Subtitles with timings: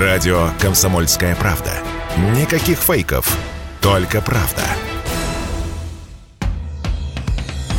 [0.00, 1.70] Радио «Комсомольская правда».
[2.36, 3.38] Никаких фейков,
[3.80, 4.62] только правда.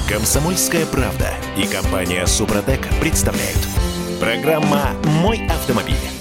[0.07, 3.59] «Комсомольская правда» и компания «Супротек» представляют.
[4.21, 6.14] Программа «Мой автомобиль».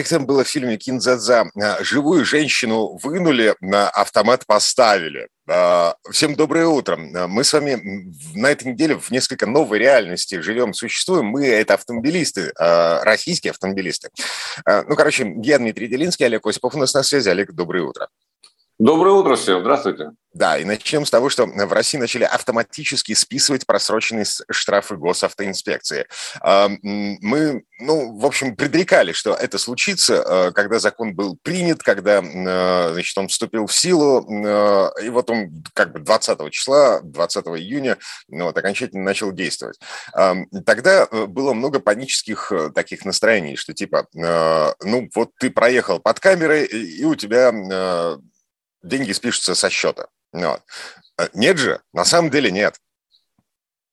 [0.00, 5.28] Как там было в фильме «Кинзадза», живую женщину вынули, на автомат поставили.
[5.46, 6.96] А, всем доброе утро.
[6.96, 7.78] Мы с вами
[8.34, 11.26] на этой неделе в несколько новой реальности живем, существуем.
[11.26, 14.08] Мы– это автомобилисты, а, российские автомобилисты.
[14.64, 17.28] А, ну, короче, я Дмитрий Делинский, Олег Осипов у нас на связи.
[17.28, 18.08] Олег, доброе утро.
[18.80, 20.12] Доброе утро всем, здравствуйте.
[20.32, 26.06] Да, и начнем с того, что в России начали автоматически списывать просроченные штрафы госавтоинспекции.
[26.40, 32.92] Мы, ну, в общем, предрекали, что это случится, э, когда закон был принят, когда, э,
[32.94, 37.98] значит, он вступил в силу, э, и вот он как бы 20 числа, 20 июня,
[38.28, 39.78] ну, вот, окончательно начал действовать.
[40.64, 47.04] Тогда было много панических таких настроений, что типа, ну, вот ты проехал под камерой, и
[47.04, 47.52] у тебя
[48.82, 50.08] деньги спишутся со счета.
[50.32, 50.62] Вот.
[51.18, 52.76] Э, нет же, на самом деле нет.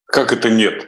[0.05, 0.87] Как это нет?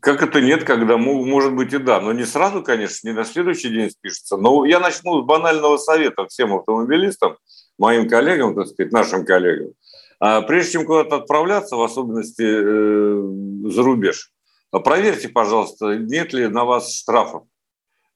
[0.00, 3.70] Как это нет, когда может быть и да, но не сразу, конечно, не на следующий
[3.70, 4.36] день спишется.
[4.36, 7.38] Но я начну с банального совета всем автомобилистам,
[7.78, 9.72] моим коллегам, так сказать, нашим коллегам.
[10.20, 14.30] А прежде чем куда-то отправляться, в особенности э, за рубеж,
[14.70, 17.44] проверьте, пожалуйста, нет ли на вас штрафов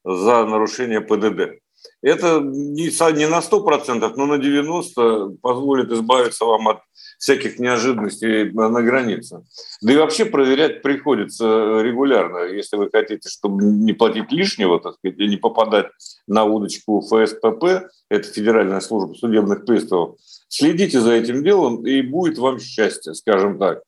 [0.05, 1.61] за нарушение ПДД.
[2.03, 6.79] Это не, не на 100%, но на 90% позволит избавиться вам от
[7.19, 9.43] всяких неожиданностей на границе.
[9.83, 15.19] Да и вообще проверять приходится регулярно, если вы хотите, чтобы не платить лишнего, так сказать,
[15.19, 15.87] и не попадать
[16.29, 20.17] на удочку ФСПП, это Федеральная служба судебных приставов,
[20.49, 23.83] следите за этим делом, и будет вам счастье, скажем так.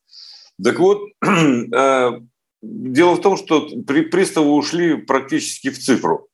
[0.62, 2.10] Так вот, э,
[2.62, 6.29] дело в том, что приставы ушли практически в цифру.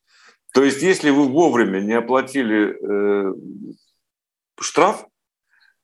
[0.56, 3.34] То есть, если вы вовремя не оплатили э,
[4.58, 5.04] штраф,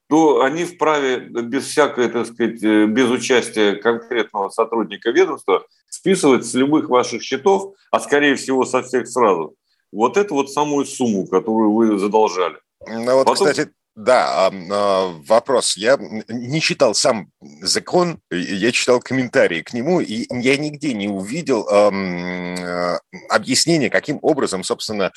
[0.08, 6.54] то они вправе без всякой, так сказать, э, без участия конкретного сотрудника ведомства списывать с
[6.54, 9.56] любых ваших счетов, а скорее всего со всех сразу,
[9.92, 12.56] вот эту вот самую сумму, которую вы задолжали.
[12.88, 13.48] Ну вот, Потом...
[13.48, 15.76] кстати, да, а, вопрос.
[15.76, 15.98] Я
[16.28, 17.30] не читал сам
[17.60, 22.98] закон, я читал комментарии к нему, и я нигде не увидел э,
[23.28, 25.12] объяснения, каким образом, собственно,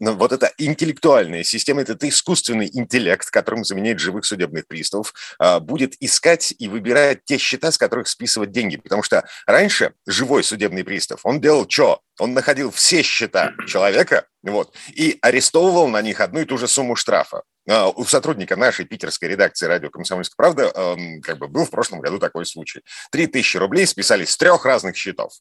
[0.00, 6.54] вот эта интеллектуальная система, этот искусственный интеллект, которым заменяет живых судебных приставов, а, будет искать
[6.58, 8.76] и выбирать те счета, с которых списывать деньги.
[8.76, 12.00] Потому что раньше живой судебный пристав, он делал что?
[12.18, 16.96] Он находил все счета человека, вот, и арестовывал на них одну и ту же сумму
[16.96, 17.42] штрафа.
[17.68, 22.18] А, у сотрудника нашей питерской редакции радио «Комсомольская правда» как бы был в прошлом году
[22.18, 22.82] такой случай.
[23.10, 25.32] Три тысячи рублей списались с трех разных счетов.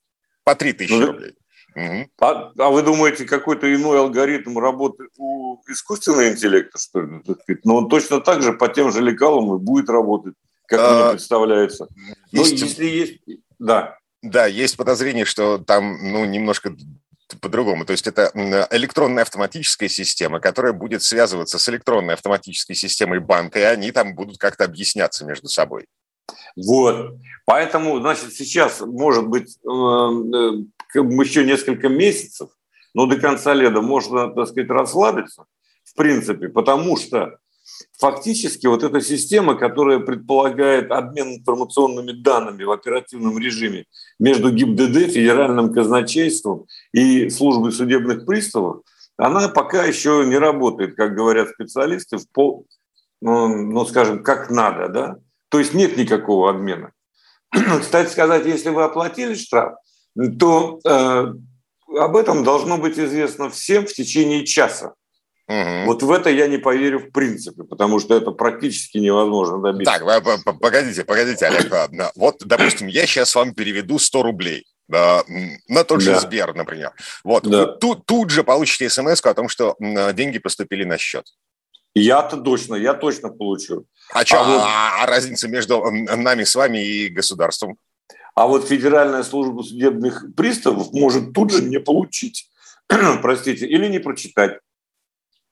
[0.43, 1.33] По три тысячи ну, рублей.
[1.75, 2.09] Угу.
[2.21, 7.21] А, а вы думаете, какой-то иной алгоритм работает у искусственного интеллекта, что ли?
[7.63, 10.35] Но он точно так же по тем же лекалам и будет работать,
[10.67, 11.87] как а, мне представляется.
[12.31, 13.19] Ну, если есть...
[13.59, 13.97] Да.
[14.25, 16.75] Да, есть подозрение, что там ну, немножко
[17.41, 17.85] по-другому.
[17.85, 18.31] То есть это
[18.71, 24.39] электронная автоматическая система, которая будет связываться с электронной автоматической системой банка, и они там будут
[24.39, 25.85] как-то объясняться между собой.
[26.55, 27.17] Вот.
[27.45, 32.49] Поэтому, значит, сейчас, может быть, э, э, еще несколько месяцев,
[32.95, 35.45] но до конца лета можно, так сказать, расслабиться,
[35.83, 37.37] в принципе, потому что
[37.99, 43.85] Фактически вот эта система, которая предполагает обмен информационными данными в оперативном режиме
[44.19, 48.81] между ГИБДД, Федеральным казначейством и службой судебных приставов,
[49.17, 52.67] она пока еще не работает, как говорят специалисты, в пол,
[53.21, 55.15] ну, ну, скажем, как надо, да?
[55.49, 56.91] То есть нет никакого обмена.
[57.79, 59.75] Кстати сказать, если вы оплатили штраф,
[60.37, 61.33] то э,
[61.97, 64.93] об этом должно быть известно всем в течение часа.
[65.47, 65.85] Угу.
[65.85, 69.93] Вот в это я не поверю в принципе, потому что это практически невозможно добиться.
[69.93, 71.71] Так, погодите, погодите, Олег.
[72.15, 74.65] Вот, допустим, я сейчас вам переведу 100 рублей.
[74.87, 75.23] Да,
[75.67, 76.19] на тот же да.
[76.19, 76.93] Сбер, например.
[77.23, 77.65] Вот, да.
[77.65, 79.75] вы тут, тут же получите смс о том, что
[80.13, 81.25] деньги поступили на счет.
[81.95, 83.85] Я-то точно, я точно получу.
[84.13, 84.61] А, а вот...
[84.63, 87.77] а, а разница между нами с вами и государством?
[88.35, 92.49] А вот Федеральная служба судебных приставов может тут же не получить,
[93.21, 94.59] простите, или не прочитать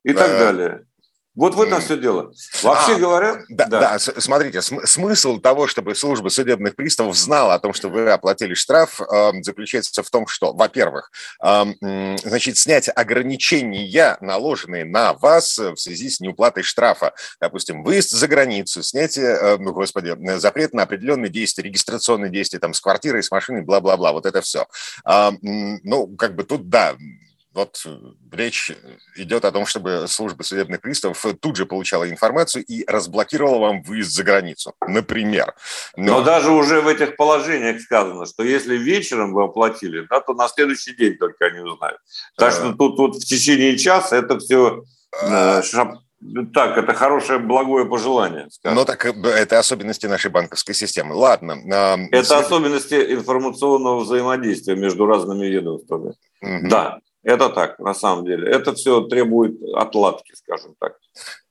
[0.03, 0.85] и так далее.
[1.35, 2.31] Вот в этом все дело.
[2.61, 3.43] Вообще а, говоря...
[3.49, 3.79] Да, да.
[3.79, 8.53] да смотрите, см- смысл того, чтобы служба судебных приставов знала о том, что вы оплатили
[8.53, 11.11] штраф, э, заключается в том, что, во-первых,
[11.43, 11.63] э,
[12.23, 17.13] значит, снять ограничения, наложенные на вас в связи с неуплатой штрафа.
[17.41, 22.75] Допустим, выезд за границу, снятие, э, ну, господи, запрет на определенные действия, регистрационные действия там
[22.75, 24.67] с квартирой, с машиной, бла-бла-бла, вот это все.
[25.03, 26.95] Э, ну, как бы тут, да,
[27.53, 27.85] вот
[28.31, 28.71] речь
[29.15, 34.11] идет о том, чтобы служба судебных приставов тут же получала информацию и разблокировала вам выезд
[34.11, 35.53] за границу, например.
[35.95, 40.33] Но, Но даже уже в этих положениях сказано, что если вечером вы оплатили, да, то
[40.33, 41.99] на следующий день только они узнают.
[42.37, 42.51] Так а...
[42.51, 44.83] что тут вот в течение часа это все
[45.21, 45.61] а...
[46.53, 48.47] Так, это хорошее, благое пожелание.
[48.49, 48.77] Скажем.
[48.77, 51.15] Ну, так э, это особенности нашей банковской системы.
[51.15, 51.57] Ладно.
[52.11, 52.45] Это след...
[52.45, 56.13] особенности информационного взаимодействия между разными ведомствами.
[56.41, 56.69] Угу.
[56.69, 58.51] Да, это так, на самом деле.
[58.51, 60.97] Это все требует отладки, скажем так.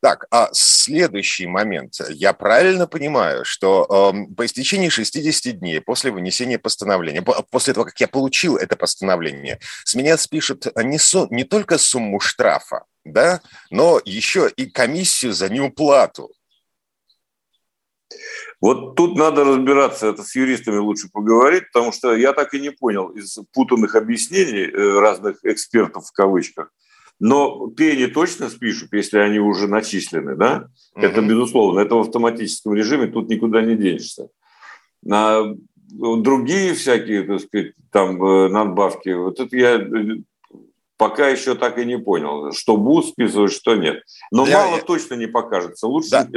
[0.01, 1.95] Так, а следующий момент.
[2.09, 7.99] Я правильно понимаю, что э, по истечении 60 дней после вынесения постановления, после того, как
[7.99, 13.41] я получил это постановление, с меня спишут не, су, не только сумму штрафа, да,
[13.71, 16.31] но еще и комиссию за неуплату.
[18.63, 22.69] Вот тут надо разбираться, это с юристами лучше поговорить, потому что я так и не
[22.69, 26.71] понял из путанных объяснений э, разных экспертов в кавычках.
[27.19, 30.69] Но пени точно спишут, если они уже начислены, да?
[30.95, 31.05] Угу.
[31.05, 34.29] Это безусловно, это в автоматическом режиме, тут никуда не денешься.
[35.11, 35.43] А
[35.91, 40.21] другие всякие, так сказать, там э, надбавки, вот это я э,
[40.95, 44.03] пока еще так и не понял, что будут списывать, что нет.
[44.31, 44.81] Но я, мало я...
[44.83, 45.85] точно не покажется.
[45.85, 46.29] Лучше да.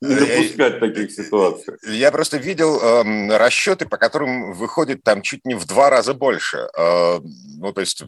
[0.00, 1.74] Не допускать таких ситуаций.
[1.86, 6.68] Я просто видел э, расчеты, по которым выходит там чуть не в два раза больше.
[6.76, 7.20] Э,
[7.58, 8.02] ну, то есть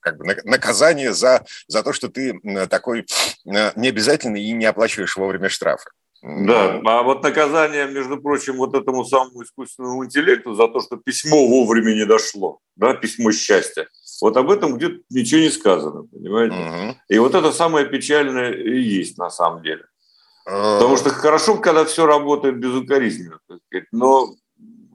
[0.00, 2.38] как бы наказание за, за то, что ты
[2.70, 5.90] такой э, необязательный и не оплачиваешь вовремя штрафы.
[6.22, 11.48] Да, а вот наказание, между прочим, вот этому самому искусственному интеллекту за то, что письмо
[11.48, 13.88] вовремя не дошло, да, письмо счастья,
[14.20, 16.54] вот об этом где-то ничего не сказано, понимаете?
[16.54, 16.96] Угу.
[17.08, 19.84] И вот это самое печальное и есть на самом деле.
[20.44, 23.38] Потому что хорошо, когда все работает безукоризненно,
[23.92, 24.34] но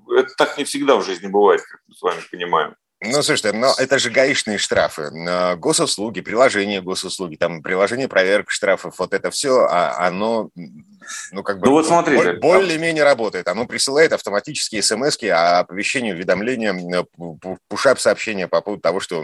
[0.09, 2.75] это так не всегда в жизни бывает, как мы с вами понимаем.
[2.99, 5.11] Ну, слушайте, но это же гаишные штрафы.
[5.57, 10.49] Госуслуги, приложение госуслуги, там приложение проверок штрафов, вот это все, а оно,
[11.31, 13.48] ну, как бы, ну, вот смотрите, более-менее работает.
[13.48, 17.06] Оно присылает автоматические смс о оповещении, уведомления,
[17.68, 19.24] пушап-сообщения по поводу того, что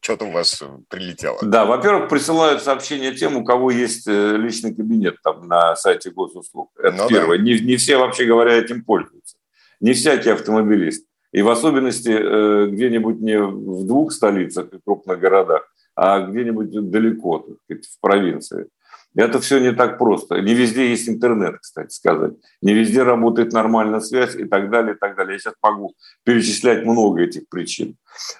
[0.00, 1.38] что-то у вас прилетело.
[1.42, 6.70] Да, во-первых, присылают сообщения тем, у кого есть э, личный кабинет там на сайте госуслуг.
[6.78, 7.38] Это ну, первое.
[7.38, 7.44] Да.
[7.44, 9.36] Не, не все, вообще говоря, этим пользуются.
[9.80, 11.06] Не всякий автомобилист.
[11.32, 17.38] И в особенности э, где-нибудь не в двух столицах и крупных городах, а где-нибудь далеко,
[17.38, 18.68] так сказать, в провинции.
[19.14, 20.40] Это все не так просто.
[20.40, 22.32] Не везде есть интернет, кстати сказать.
[22.62, 25.34] Не везде работает нормальная связь и так далее, и так далее.
[25.34, 25.94] Я сейчас могу
[26.24, 27.96] перечислять много этих причин.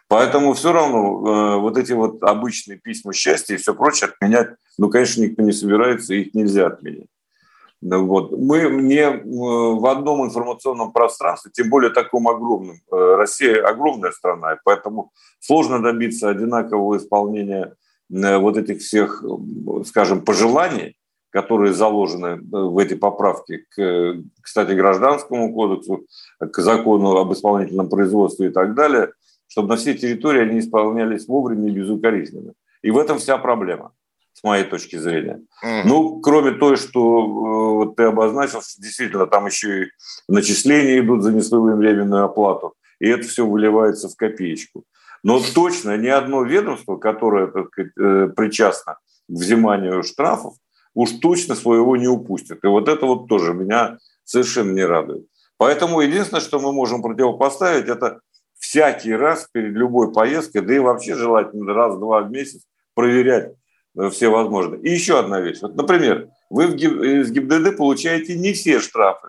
[0.08, 4.48] Поэтому все равно э, вот эти вот обычные письма счастья и все прочее отменять,
[4.78, 7.08] ну, конечно, никто не собирается, их нельзя отменять.
[7.82, 8.30] Вот.
[8.32, 12.76] Мы не э, в одном информационном пространстве, тем более таком огромном.
[12.90, 17.74] Э, Россия огромная страна, поэтому сложно добиться одинакового исполнения
[18.12, 19.24] вот этих всех,
[19.86, 20.96] скажем, пожеланий,
[21.30, 26.06] которые заложены в эти поправки к, кстати, гражданскому кодексу,
[26.38, 29.12] к закону об исполнительном производстве и так далее,
[29.48, 32.52] чтобы на всей территории они исполнялись вовремя и безукоризненно.
[32.82, 33.92] И в этом вся проблема
[34.34, 35.40] с моей точки зрения.
[35.84, 39.86] Ну, кроме той, что э, вот ты обозначил, действительно, там еще и
[40.28, 44.84] начисления идут за несвоевременную оплату, и это все выливается в копеечку.
[45.22, 48.98] Но точно ни одно ведомство, которое так сказать, э, причастно
[49.28, 50.54] к взиманию штрафов,
[50.94, 52.64] уж точно своего не упустит.
[52.64, 55.26] И вот это вот тоже меня совершенно не радует.
[55.56, 58.20] Поэтому единственное, что мы можем противопоставить, это
[58.58, 62.62] всякий раз перед любой поездкой, да и вообще желательно раз-два в месяц
[62.94, 63.52] проверять
[63.96, 64.80] Э, все возможные.
[64.80, 65.58] И еще одна вещь.
[65.60, 69.28] Вот, например, вы из ГИБДД получаете не все штрафы.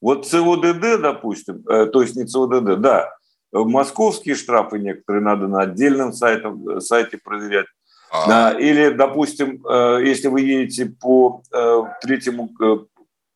[0.00, 3.14] Вот ЦОДД, допустим, э, то есть не ЦОДД, да,
[3.52, 7.66] московские штрафы некоторые надо на отдельном сайте, э, сайте проверять.
[8.10, 8.52] А.
[8.58, 9.62] Или, допустим,
[10.00, 11.42] если вы едете по
[12.00, 12.48] третьему,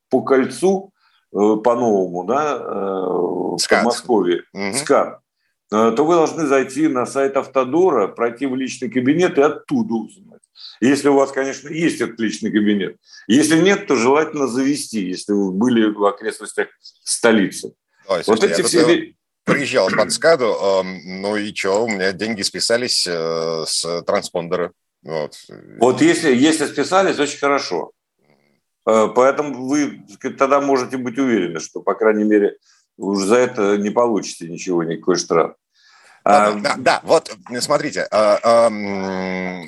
[0.09, 0.95] по кольцу,
[1.31, 4.73] по-новому, да, в Подмосковье, угу.
[4.73, 5.21] СКАР,
[5.69, 10.41] то вы должны зайти на сайт Автодора, пройти в личный кабинет и оттуда узнать.
[10.81, 12.97] Если у вас, конечно, есть этот личный кабинет.
[13.27, 17.75] Если нет, то желательно завести, если вы были в окрестностях столицы.
[18.09, 19.15] Ой, вот эти все...
[19.45, 24.73] Приезжал под СКАДу, ну и что, у меня деньги списались э, с транспондера.
[25.03, 25.37] Вот,
[25.81, 27.91] вот если, если списались, очень хорошо.
[28.87, 30.05] Э, поэтому вы
[30.39, 32.57] тогда можете быть уверены, что, по крайней мере,
[32.97, 35.55] уже за это не получите ничего, никакой штраф.
[36.25, 38.71] А, да, да, вот, смотрите, а,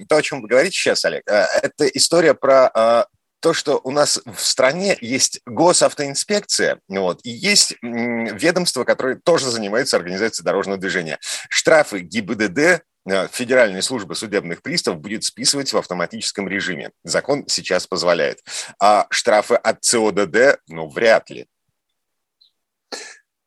[0.09, 3.07] то, о чем вы говорите сейчас, Олег, э, это история про а,
[3.45, 9.99] то, что у нас в стране есть госавтоинспекция, вот, и есть ведомство, которое тоже занимается
[9.99, 11.19] организацией дорожного движения.
[11.51, 16.93] Штрафы ГИБДД э, Федеральная служба судебных приставов будет списывать в автоматическом режиме.
[17.03, 18.43] Закон сейчас позволяет.
[18.81, 21.47] А штрафы от ЦОДД, ну, вряд ли.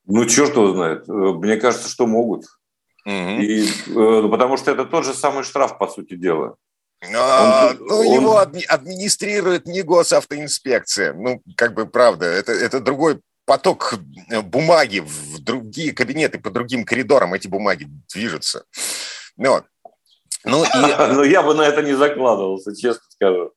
[0.05, 1.09] Ну, черт его знает.
[1.09, 2.45] Э, мне кажется, что могут.
[3.03, 3.41] Угу.
[3.41, 6.55] И, ну, потому что это тот же самый штраф, по сути дела.
[7.13, 8.05] А, он, ну, он...
[8.05, 11.13] его администрирует не госавтоинспекция.
[11.13, 13.93] Ну, как бы правда, это, это другой поток
[14.29, 18.65] э, бумаги в другие кабинеты, по другим коридорам эти бумаги движутся.
[19.37, 19.63] Ну,
[20.43, 20.67] ну, и...
[21.13, 23.53] ну я бы на это не закладывался, честно скажу.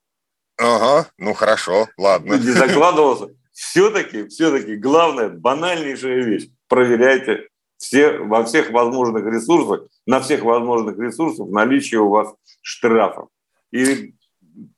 [0.58, 2.34] Ага, ну хорошо, ладно.
[2.34, 3.28] Не закладывался.
[3.52, 6.48] Все-таки, все-таки главная, банальнейшая вещь.
[6.68, 7.48] Проверяйте
[7.80, 12.28] все, во всех возможных ресурсах, на всех возможных ресурсах наличие у вас
[12.60, 13.28] штрафов.
[13.72, 14.14] И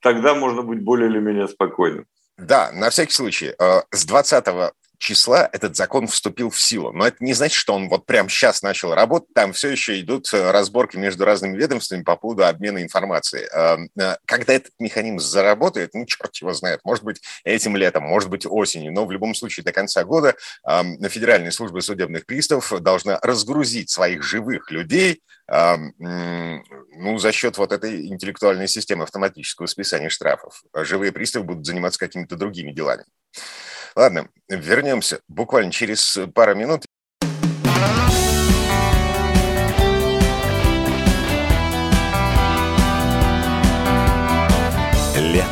[0.00, 2.06] тогда можно быть более или менее спокойным.
[2.38, 3.54] Да, на всякий случай.
[3.58, 6.92] Э, с 20 числа этот закон вступил в силу.
[6.92, 9.34] Но это не значит, что он вот прямо сейчас начал работать.
[9.34, 13.48] Там все еще идут э, разборки между разными ведомствами по поводу обмена информацией.
[13.52, 18.30] Эм, э, когда этот механизм заработает, ну, черт его знает, может быть, этим летом, может
[18.30, 20.36] быть, осенью, но в любом случае до конца года
[20.68, 27.72] эм, Федеральная служба судебных приставов должна разгрузить своих живых людей эм, ну, за счет вот
[27.72, 30.62] этой интеллектуальной системы автоматического списания штрафов.
[30.74, 33.04] Живые приставы будут заниматься какими-то другими делами.
[33.94, 36.84] Ладно, вернемся буквально через пару минут.
[45.16, 45.46] Лето.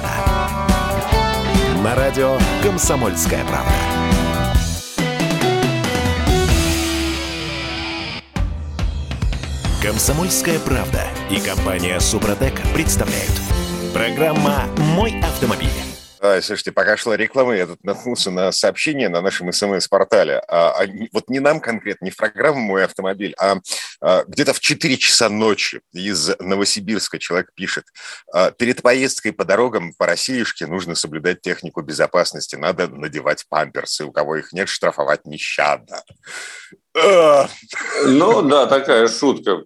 [1.83, 3.73] На радио «Комсомольская правда».
[9.83, 13.33] «Комсомольская правда» и компания «Супротек» представляют.
[13.95, 15.90] Программа «Мой автомобиль».
[16.23, 20.43] А, слушайте, пока шла реклама, я тут наткнулся на сообщение на нашем СМС-портале.
[20.49, 23.57] А, а, вот не нам конкретно, не в программу «Мой автомобиль», а,
[24.03, 27.87] а где-то в 4 часа ночи из Новосибирска человек пишет.
[28.33, 34.05] А, перед поездкой по дорогам по Россиюшке нужно соблюдать технику безопасности, надо надевать памперсы.
[34.05, 36.03] У кого их нет, штрафовать нещадно.
[38.05, 39.63] Ну да, такая шутка.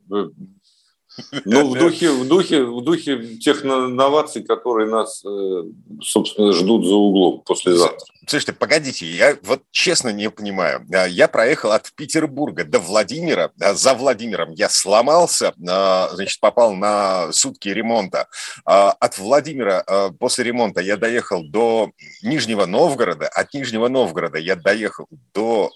[1.44, 5.62] Ну, в духе, в духе, в духе тех новаций, которые нас, э,
[6.02, 8.06] собственно, ждут за углом послезавтра.
[8.26, 10.86] Слушайте, погодите, я вот честно не понимаю.
[11.08, 18.26] Я проехал от Петербурга до Владимира, за Владимиром я сломался, значит, попал на сутки ремонта.
[18.64, 19.84] А от Владимира
[20.18, 21.90] после ремонта я доехал до
[22.22, 25.70] Нижнего Новгорода, от Нижнего Новгорода я доехал до,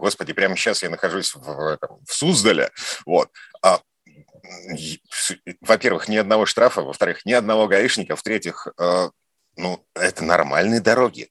[0.00, 2.70] господи, прямо сейчас я нахожусь в, в Суздале,
[3.06, 3.28] вот
[3.62, 3.80] а
[5.60, 9.08] во-первых, ни одного штрафа, во-вторых, ни одного гаишника, в-третьих, э,
[9.56, 11.30] ну, это нормальные дороги.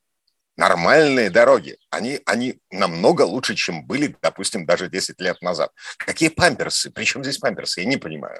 [0.55, 1.77] Нормальные дороги.
[1.89, 5.71] Они, они намного лучше, чем были, допустим, даже 10 лет назад.
[5.97, 6.91] Какие памперсы?
[6.91, 7.81] Причем здесь памперсы?
[7.81, 8.39] Я не понимаю.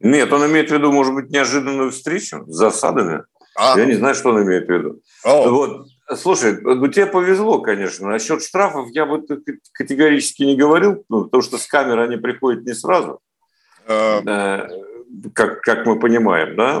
[0.00, 3.24] Нет, он имеет в виду, может быть, неожиданную встречу с засадами.
[3.54, 3.78] А?
[3.78, 5.02] Я не знаю, что он имеет в виду.
[5.22, 5.48] О.
[5.50, 5.86] Вот.
[6.16, 8.08] Слушай, ну тебе повезло, конечно.
[8.08, 9.22] Насчет штрафов я бы
[9.72, 13.20] категорически не говорил, ну, потому что с камеры они приходят не сразу.
[13.86, 14.68] Э,
[15.34, 16.80] как, как мы понимаем, да,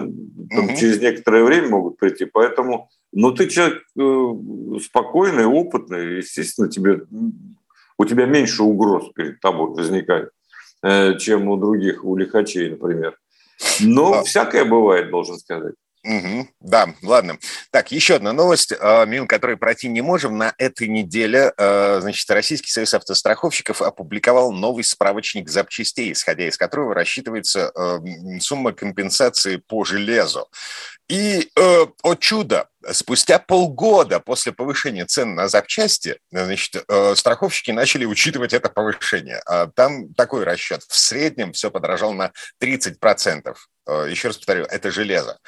[0.50, 0.76] там угу.
[0.76, 2.24] через некоторое время могут прийти.
[2.24, 7.02] Поэтому, ну, ты человек э, спокойный, опытный, естественно, тебе,
[7.98, 10.30] у тебя меньше угроз перед тобой возникает,
[10.82, 13.18] э, чем у других, у лихачей, например.
[13.80, 14.22] Но а...
[14.24, 15.74] всякое бывает, должен сказать.
[16.04, 17.38] Угу, да, ладно.
[17.70, 20.36] Так, еще одна новость, а, мимо которой пройти не можем.
[20.36, 26.92] На этой неделе, а, значит, Российский союз автостраховщиков опубликовал новый справочник запчастей, исходя из которого
[26.92, 28.00] рассчитывается а,
[28.40, 30.48] сумма компенсации по железу.
[31.08, 38.04] И, э, о чудо, спустя полгода после повышения цен на запчасти, значит, э, страховщики начали
[38.04, 39.42] учитывать это повышение.
[39.74, 40.82] Там такой расчет.
[40.88, 43.56] В среднем все подорожало на 30%.
[43.86, 45.38] Э, еще раз повторю, это железо.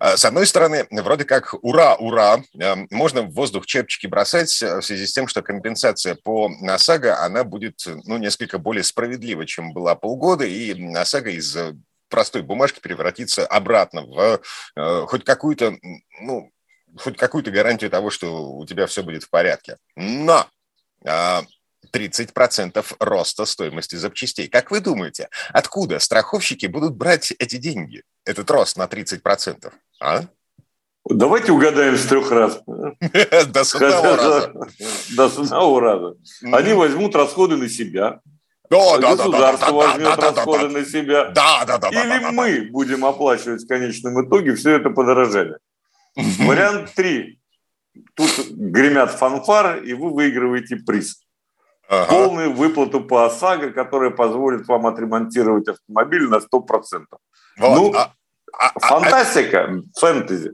[0.00, 4.82] Э, с одной стороны, вроде как ура, ура, э, можно в воздух чепчики бросать в
[4.82, 9.94] связи с тем, что компенсация по ОСАГО, она будет ну, несколько более справедлива, чем была
[9.94, 11.56] полгода, и ОСАГО из
[12.14, 14.40] простой бумажки превратится обратно в
[15.06, 15.76] хоть какую-то,
[16.20, 16.52] ну,
[16.96, 19.78] хоть какую-то гарантию того, что у тебя все будет в порядке.
[19.96, 20.46] Но
[21.04, 24.46] 30% роста стоимости запчастей.
[24.46, 29.72] Как вы думаете, откуда страховщики будут брать эти деньги, этот рост на 30%?
[30.00, 30.22] А?
[31.04, 32.60] Давайте угадаем с трех раз.
[32.66, 34.52] До одного раза.
[35.16, 36.16] До одного раза.
[36.44, 38.20] Они возьмут расходы на себя.
[38.74, 41.24] Да, да, Государство да, да, возьмет да, расходы на себя.
[41.30, 41.88] Да, да, да.
[41.88, 45.58] Или мы будем оплачивать в конечном итоге все это подорожание.
[46.16, 47.38] Вариант три.
[48.14, 51.20] Тут гремят фанфары, и вы выигрываете приз.
[51.88, 52.06] ага.
[52.06, 57.04] полную выплату по ОСАГО, которая позволит вам отремонтировать автомобиль на 100%.
[57.58, 57.76] Вот.
[57.76, 58.12] Ну, а,
[58.58, 60.52] а, а фантастика, а, фэнтези.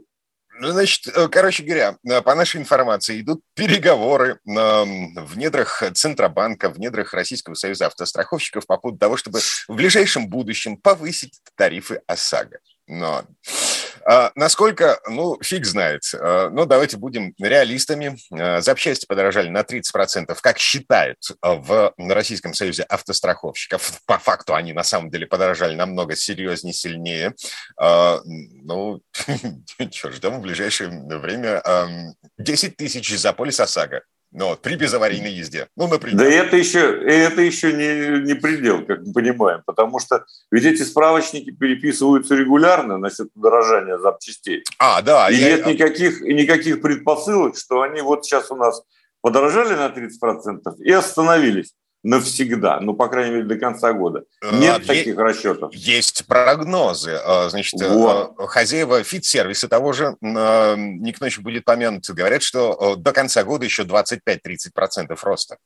[0.63, 6.79] Ну, значит, э, короче говоря, э, по нашей информации идут переговоры в недрах Центробанка, в
[6.79, 12.59] недрах Российского союза автостраховщиков по поводу того, чтобы в ближайшем будущем повысить тарифы ОСАГО.
[12.87, 13.25] Но а,
[14.35, 16.03] насколько, ну, фиг знает.
[16.15, 18.17] А, но давайте будем реалистами.
[18.33, 24.01] А, запчасти подорожали на 30%, как считают а, в Российском Союзе автостраховщиков.
[24.07, 27.35] По факту они на самом деле подорожали намного серьезнее, сильнее.
[27.79, 29.01] А, ну,
[29.93, 31.63] что, ждем в ближайшее время
[32.39, 34.03] 10 тысяч за полис ОСАГО.
[34.33, 35.67] Ну, вот, при безаварийной езде.
[35.77, 36.19] Ну, например.
[36.19, 40.83] Да это еще, это еще не, не предел, как мы понимаем, потому что ведь эти
[40.83, 44.63] справочники переписываются регулярно насчет удорожания запчастей.
[44.79, 45.29] А, да.
[45.31, 45.57] И я...
[45.57, 48.83] нет никаких, никаких предпосылок, что они вот сейчас у нас
[49.21, 54.25] подорожали на 30% и остановились навсегда, ну, по крайней мере, до конца года.
[54.43, 55.75] Э, Нет таких есть, расчетов.
[55.75, 57.13] Есть прогнозы.
[57.13, 58.35] Э, значит, э, вот.
[58.49, 65.19] хозяева фит-сервиса того же, Ник Ночь будет помянут, говорят, что до конца года еще 25-30%
[65.23, 65.59] роста.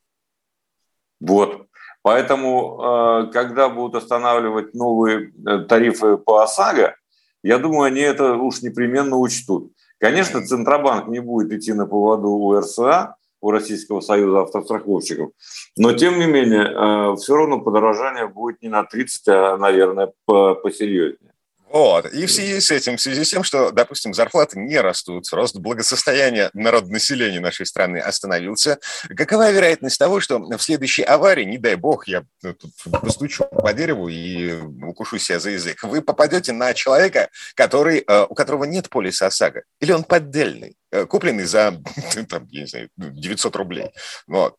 [1.21, 1.67] Вот.
[2.03, 5.33] Поэтому, когда будут останавливать новые
[5.69, 6.97] тарифы по ОСАГО,
[7.43, 9.73] я думаю, они это уж непременно учтут.
[9.99, 15.31] Конечно, Центробанк не будет идти на поводу у РСА, у Российского союза автостраховщиков.
[15.77, 21.34] Но, тем не менее, э, все равно подорожание будет не на 30, а, наверное, посерьезнее.
[21.75, 22.07] Вот.
[22.12, 25.57] И в связи с этим, в связи с тем, что, допустим, зарплаты не растут, рост
[25.57, 28.78] благосостояния народонаселения нашей страны остановился,
[29.16, 34.09] какова вероятность того, что в следующей аварии, не дай бог, я тут постучу по дереву
[34.09, 39.26] и укушу себя за язык, вы попадете на человека, который, э, у которого нет полиса
[39.26, 41.83] ОСАГО, или он поддельный, э, купленный за,
[42.28, 43.90] там, я не знаю, 900 рублей.
[44.28, 44.54] Вот.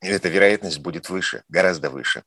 [0.00, 2.22] Эта вероятность будет выше, гораздо выше.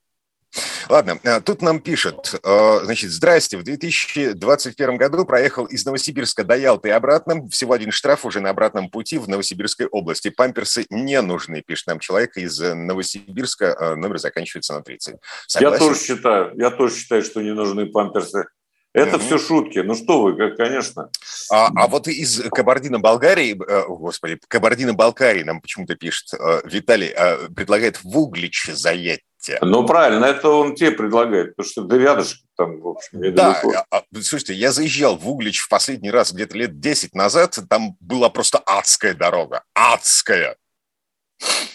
[0.90, 6.56] Ладно, э, тут нам пишут, э, значит, здрасте, в 2021 году проехал из Новосибирска до
[6.56, 10.30] Ялты и обратно, всего один штраф уже на обратном пути в Новосибирской области.
[10.30, 15.16] Памперсы не нужны, пишет нам человек из Новосибирска, э, номер заканчивается на 30.
[15.48, 15.74] Согласен?
[15.74, 18.46] Я тоже считаю, я тоже считаю, что не нужны памперсы.
[18.94, 19.26] Это угу.
[19.26, 19.80] все шутки.
[19.80, 21.10] Ну что вы, как, конечно.
[21.52, 23.52] А, а вот из Кабардино-Балкарии,
[23.90, 26.30] господи, Кабардино-Балкарии нам почему-то пишет,
[26.64, 27.14] Виталий
[27.54, 29.60] предлагает в Углич заедь те.
[29.62, 33.98] Ну, правильно, это он тебе предлагает, потому что да рядышком там, в общем, Да, а,
[33.98, 38.30] а, слушайте, я заезжал в Углич в последний раз где-то лет 10 назад, там была
[38.30, 40.58] просто адская дорога, адская.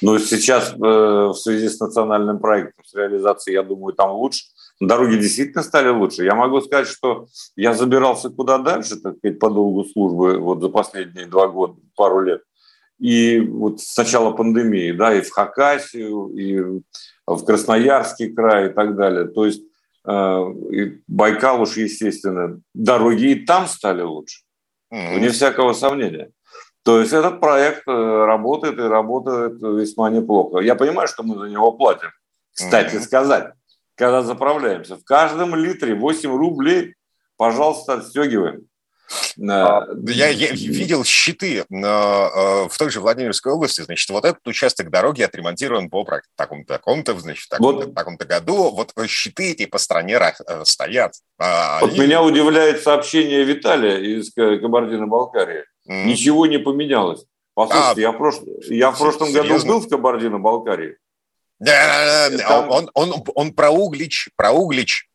[0.01, 4.47] Ну, сейчас э, в связи с национальным проектом, с реализацией, я думаю, там лучше.
[4.81, 6.25] Дороги действительно стали лучше.
[6.25, 10.71] Я могу сказать, что я забирался куда дальше, так сказать, по долгу службы вот за
[10.71, 12.41] последние два года, пару лет.
[12.99, 16.83] И вот с начала пандемии, да, и в Хакасию, и
[17.37, 19.27] в Красноярский край и так далее.
[19.27, 19.63] То есть
[20.05, 24.43] э, и Байкал уж, естественно, дороги и там стали лучше,
[24.93, 25.15] mm-hmm.
[25.15, 26.31] вне всякого сомнения.
[26.83, 30.61] То есть этот проект э, работает и работает весьма неплохо.
[30.61, 32.09] Я понимаю, что мы за него платим.
[32.53, 33.01] Кстати mm-hmm.
[33.01, 33.53] сказать,
[33.95, 36.95] когда заправляемся, в каждом литре 8 рублей,
[37.37, 38.67] пожалуйста, отстегиваем.
[39.49, 44.91] А, я, я видел щиты а, в той же Владимирской области, значит, вот этот участок
[44.91, 47.95] дороги отремонтирован по такому-то, такому-то, значит, такому-то, вот.
[47.95, 51.15] такому-то году, вот щиты эти по стране э, стоят.
[51.39, 52.01] А, вот и...
[52.01, 55.65] меня удивляет сообщение Виталия из Кабардино-Балкарии.
[55.89, 56.05] Mm.
[56.05, 57.25] Ничего не поменялось.
[57.55, 58.37] Послушайте, а, я, прош...
[58.69, 59.55] я в прошлом серьезно?
[59.55, 60.97] году был в Кабардино-Балкарии.
[61.61, 62.71] Там...
[62.71, 65.09] он, он, он про Углич, про Углич.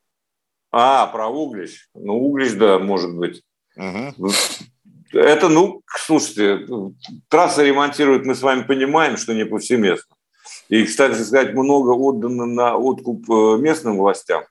[0.71, 1.87] А, про Углич.
[1.93, 3.41] Ну, Углич, да, может быть.
[3.75, 4.31] Угу.
[5.13, 6.65] Это, ну, слушайте,
[7.29, 10.15] трассы ремонтируют, мы с вами понимаем, что не повсеместно.
[10.69, 14.43] И, кстати сказать, много отдано на откуп э, местным властям,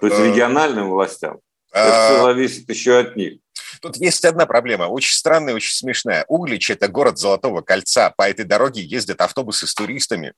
[0.00, 1.38] то есть региональным властям.
[1.72, 3.40] Это все зависит еще от них.
[3.80, 6.24] Тут есть одна проблема, очень странная, очень смешная.
[6.28, 8.14] Углич– это город Золотого кольца.
[8.16, 10.32] По этой дороге ездят автобусы с туристами.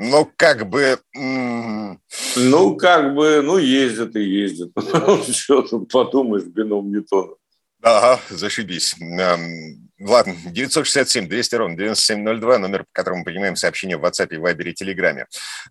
[0.00, 1.00] Ну, как бы...
[1.12, 4.70] Ну, как бы, ну, ездят и ездят.
[5.34, 7.34] Что тут подумаешь, бином Ньютона.
[7.82, 8.94] Ага, зашибись.
[10.00, 15.24] Ладно, 967 200 ровно 9702, номер, по которому принимаем сообщения в WhatsApp, Viber и Telegram.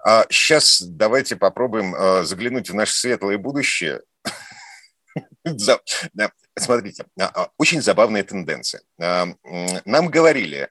[0.06, 4.02] А сейчас давайте попробуем а, заглянуть в наше светлое будущее.
[6.60, 8.82] Смотрите, а, а, очень забавная тенденция.
[9.00, 9.28] А,
[9.86, 10.70] нам говорили,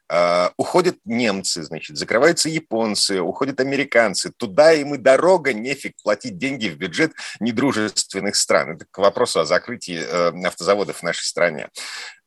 [0.57, 4.33] уходят немцы, значит, закрываются японцы, уходят американцы.
[4.37, 8.77] Туда им и дорога, нефиг платить деньги в бюджет недружественных стран.
[8.77, 11.68] Это к вопросу о закрытии автозаводов в нашей стране.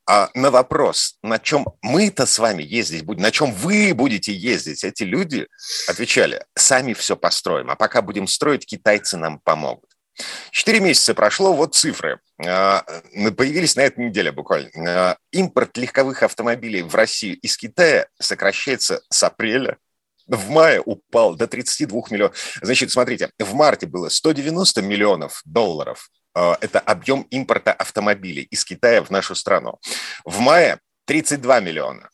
[0.08, 4.82] А на вопрос, на чем мы-то с вами ездить будем, на чем вы будете ездить,
[4.82, 5.46] эти люди
[5.86, 9.89] отвечали, сами все построим, а пока будем строить, китайцы нам помогут.
[10.50, 12.20] Четыре месяца прошло, вот цифры.
[12.46, 12.84] А,
[13.36, 14.70] появились на этой неделе буквально.
[14.86, 19.78] А, импорт легковых автомобилей в Россию из Китая сокращается с апреля
[20.30, 22.36] в мае упал до 32 миллионов.
[22.62, 26.08] Значит, смотрите, в марте было 190 миллионов долларов.
[26.34, 29.78] А, это объем импорта автомобилей из Китая в нашу страну.
[30.24, 32.08] В мае 32 миллиона.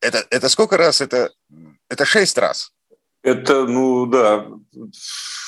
[0.00, 1.00] Это, это сколько раз?
[1.00, 1.30] Это,
[1.88, 2.72] это 6 раз.
[3.22, 4.46] Это, ну да,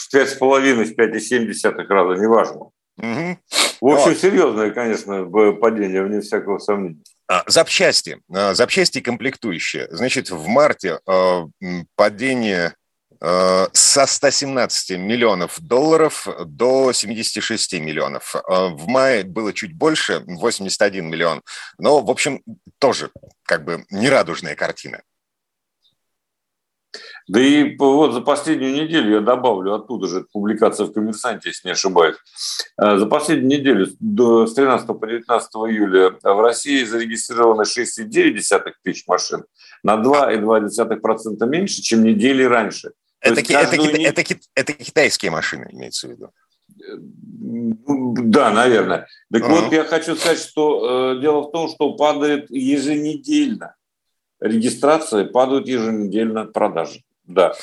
[0.08, 2.70] в 5,5, в 5,7 раза, неважно.
[2.98, 3.38] Угу.
[3.80, 4.18] В общем, вот.
[4.18, 7.02] серьезное, конечно, падение, вне всякого сомнения.
[7.28, 9.86] А, запчасти, а, запчасти комплектующие.
[9.90, 11.46] Значит, в марте а,
[11.94, 12.74] падение
[13.20, 18.36] со 117 миллионов долларов до 76 миллионов.
[18.46, 21.42] В мае было чуть больше, 81 миллион.
[21.78, 22.40] Но, в общем,
[22.78, 23.10] тоже
[23.42, 25.02] как бы нерадужная картина.
[27.28, 31.72] Да и вот за последнюю неделю, я добавлю оттуда же, публикация в «Коммерсанте», если не
[31.72, 32.16] ошибаюсь,
[32.80, 39.44] э, за последнюю неделю с 13 по 19 июля в России зарегистрировано 6,9 тысяч машин,
[39.82, 42.92] на 2,2% меньше, чем недели раньше.
[43.20, 46.30] Это, это, это, это, это китайские машины, имеется в виду?
[47.40, 49.06] Ну, да, наверное.
[49.30, 49.64] Так uh-huh.
[49.64, 53.74] вот, я хочу сказать, что э, дело в том, что падает еженедельно
[54.40, 57.02] регистрация, падают еженедельно продажи.
[57.28, 57.54] Да.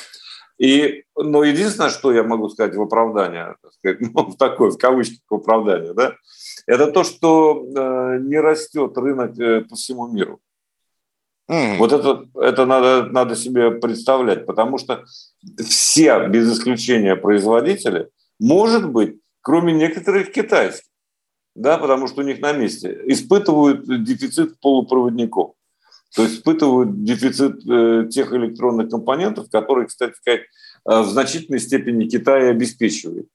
[0.58, 4.78] И, но единственное, что я могу сказать в оправдание, так сказать, ну, в такое, в
[4.78, 6.14] кавычках оправдание, да,
[6.66, 10.40] это то, что э, не растет рынок э, по всему миру.
[11.50, 11.76] Mm.
[11.76, 15.04] Вот это, это надо, надо себе представлять, потому что
[15.58, 18.08] все, без исключения производители,
[18.40, 20.88] может быть, кроме некоторых китайских,
[21.54, 25.52] да, потому что у них на месте, испытывают дефицит полупроводников.
[26.16, 32.08] То есть испытывают дефицит э, тех электронных компонентов, которые, кстати сказать, э, в значительной степени
[32.08, 33.26] Китай обеспечивает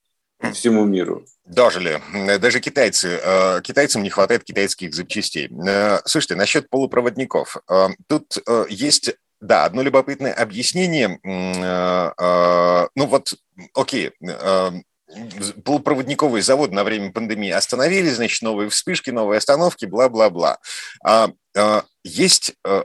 [0.52, 1.24] всему миру.
[1.44, 3.20] Даже китайцы.
[3.22, 5.48] Э, китайцам не хватает китайских запчастей.
[6.06, 7.58] Слушайте, насчет полупроводников.
[8.08, 11.20] Тут есть да, одно любопытное объяснение.
[12.96, 13.34] Ну вот,
[13.74, 14.10] окей,
[15.64, 20.58] полупроводниковые заводы на время пандемии остановили, значит, новые вспышки, новые остановки, бла-бла-бла.
[21.04, 22.84] А, а, есть а,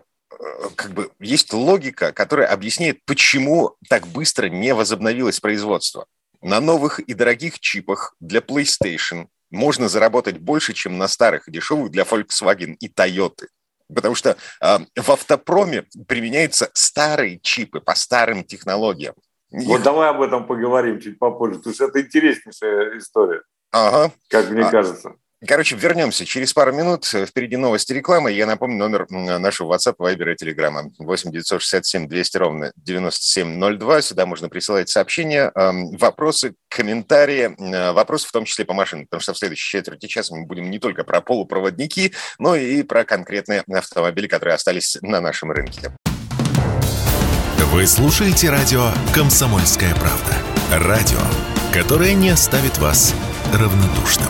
[0.75, 6.05] как бы есть логика, которая объясняет, почему так быстро не возобновилось производство.
[6.41, 11.91] На новых и дорогих чипах для PlayStation можно заработать больше, чем на старых и дешевых
[11.91, 13.47] для Volkswagen и Toyota.
[13.93, 19.15] Потому что э, в автопроме применяются старые чипы по старым технологиям.
[19.51, 23.41] Вот давай об этом поговорим чуть попозже, потому что это интереснейшая история.
[23.71, 24.11] Ага.
[24.29, 25.15] Как мне а, кажется.
[25.45, 27.05] Короче, вернемся через пару минут.
[27.05, 28.31] Впереди новости рекламы.
[28.31, 30.89] Я напомню номер нашего WhatsApp, Viber и Telegram.
[30.97, 34.01] 8 967 200 ровно 9702.
[34.01, 37.55] Сюда можно присылать сообщения, вопросы, комментарии.
[37.93, 40.79] Вопросы в том числе по машинам, потому что в следующей четверти часа мы будем не
[40.79, 45.91] только про полупроводники, но и про конкретные автомобили, которые остались на нашем рынке.
[47.77, 50.33] Вы слушаете радио «Комсомольская правда».
[50.87, 51.19] Радио,
[51.71, 53.13] которое не оставит вас
[53.53, 54.29] равнодушным.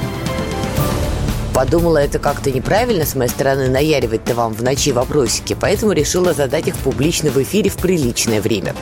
[1.53, 6.67] Подумала, это как-то неправильно с моей стороны наяривать-то вам в ночи вопросики, поэтому решила задать
[6.67, 8.75] их публично в эфире в приличное время.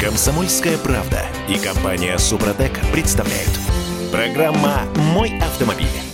[0.00, 3.52] «Комсомольская правда» и компания «Супротек» представляют.
[4.10, 6.13] Программа «Мой автомобиль».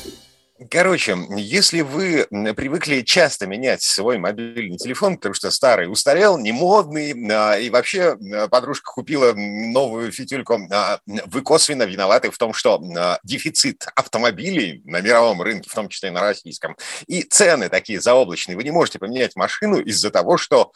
[0.70, 7.12] Короче, если вы привыкли часто менять свой мобильный телефон, потому что старый устарел, не модный,
[7.28, 12.80] а, и вообще а, подружка купила новую фитюльку, а, вы косвенно виноваты в том, что
[13.24, 16.76] дефицит автомобилей на мировом рынке, в том числе и на российском,
[17.09, 20.70] и цены такие заоблачные, вы не можете поменять машину из-за того, что,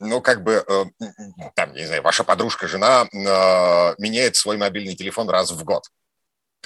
[0.00, 0.64] ну, как бы,
[1.54, 5.84] там, не знаю, ваша подружка, жена меняет свой мобильный телефон раз в год.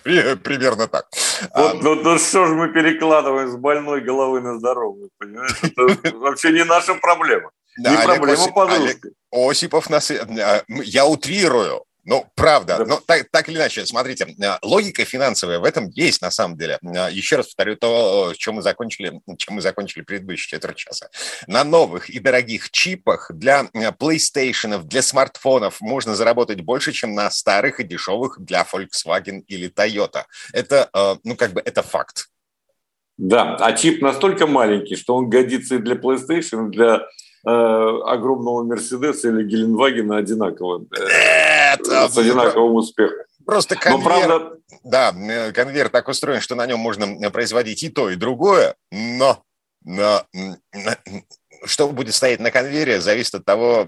[0.03, 1.07] Примерно так.
[1.55, 5.59] Вот, ну, ну что же мы перекладываем с больной головы на здоровую, понимаешь?
[5.63, 7.51] Это вообще не наша проблема.
[7.79, 9.11] Не проблема подружки.
[9.31, 10.11] Осипов нас...
[10.11, 11.85] Э, я утрирую.
[12.05, 12.79] Ну, правда.
[12.79, 12.85] Да.
[12.87, 16.79] Но так, так или иначе, смотрите, э, логика финансовая в этом есть на самом деле.
[16.83, 21.09] Э, еще раз повторю то, чем мы закончили, чем мы закончили предыдущие четверть часа.
[21.47, 27.31] На новых и дорогих чипах для э, PlayStation, для смартфонов можно заработать больше, чем на
[27.31, 30.25] старых и дешевых для Volkswagen или Toyota.
[30.53, 30.91] Это,
[31.25, 32.29] ну, как бы, это факт.
[33.21, 37.03] Да, а чип настолько маленький, что он годится и для PlayStation, и для
[37.47, 40.87] э, огромного Мерседеса или Геленвагена одинаково.
[41.89, 43.19] Э, Нет, с одинаковым успехом.
[43.47, 44.59] Просто конвейер, правда...
[44.85, 49.43] да, э, конвейер так устроен, что на нем можно производить и то, и другое, но,
[49.85, 50.23] но
[51.65, 53.87] что будет стоять на конвейере, зависит от того,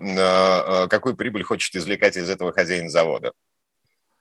[0.90, 3.32] какую прибыль хочет извлекать из этого хозяин завода.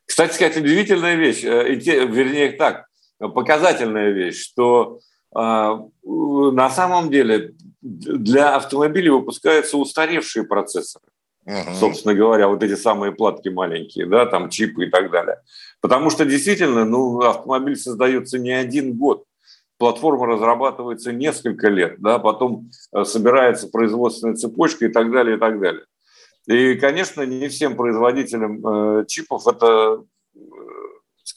[0.06, 2.86] Кстати сказать, удивительная вещь, вернее так,
[3.18, 5.00] показательная вещь, что
[5.34, 11.06] на самом деле для автомобилей выпускаются устаревшие процессоры.
[11.52, 11.76] Угу.
[11.76, 15.42] Собственно говоря, вот эти самые платки маленькие, да, там чипы и так далее.
[15.82, 19.26] Потому что действительно, ну, автомобиль создается не один год.
[19.78, 25.60] Платформа разрабатывается несколько лет, да, потом э, собирается производственная цепочка и так далее, и так
[25.60, 25.84] далее.
[26.48, 30.04] И, конечно, не всем производителям э, чипов это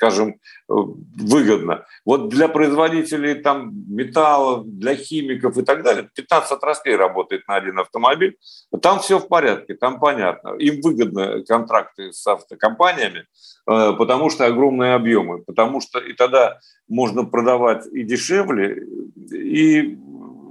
[0.04, 0.34] скажем, э,
[0.68, 1.86] выгодно.
[2.04, 7.78] Вот для производителей там металла, для химиков и так далее, 15 отраслей работает на один
[7.78, 8.36] автомобиль,
[8.82, 10.56] там все в порядке, там понятно.
[10.58, 13.24] Им выгодны контракты с автокомпаниями,
[13.66, 18.86] э, потому что огромные объемы, потому что и тогда можно продавать и дешевле,
[19.32, 19.96] и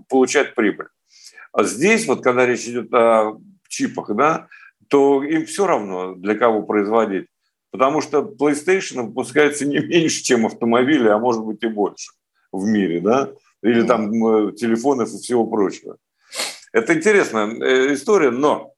[0.09, 0.87] получать прибыль.
[1.51, 3.37] А здесь, вот когда речь идет о
[3.69, 4.47] чипах, да,
[4.87, 7.27] то им все равно, для кого производить.
[7.73, 12.11] Потому что PlayStation выпускается не меньше, чем автомобили, а может быть и больше
[12.51, 13.31] в мире, да?
[13.63, 14.11] Или там
[14.53, 15.97] телефонов и всего прочего.
[16.71, 18.73] Это интересная э, история, но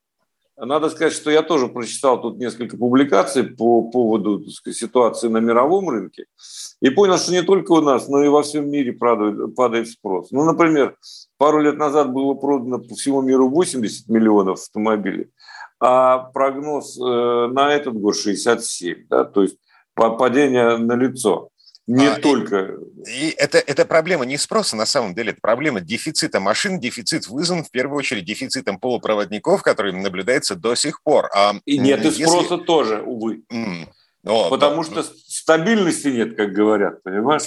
[0.57, 5.89] надо сказать, что я тоже прочитал тут несколько публикаций по поводу сказать, ситуации на мировом
[5.89, 6.27] рынке
[6.79, 10.31] и понял, что не только у нас, но и во всем мире падает, падает спрос.
[10.31, 10.95] Ну, например,
[11.37, 15.27] пару лет назад было продано по всему миру 80 миллионов автомобилей,
[15.87, 19.57] а прогноз э, на этот год 67, да, то есть
[19.93, 21.49] падение на лицо.
[21.85, 22.77] Не а, только.
[23.05, 26.79] И, и это, это проблема не спроса, на самом деле, это проблема дефицита машин.
[26.79, 31.29] Дефицит вызван в первую очередь дефицитом полупроводников, который наблюдается до сих пор.
[31.35, 32.23] А, и нет, если...
[32.23, 33.43] и спроса тоже, увы.
[33.53, 33.87] Mm.
[34.25, 37.43] О, Потому да, что стабильности нет, как говорят, понимаешь?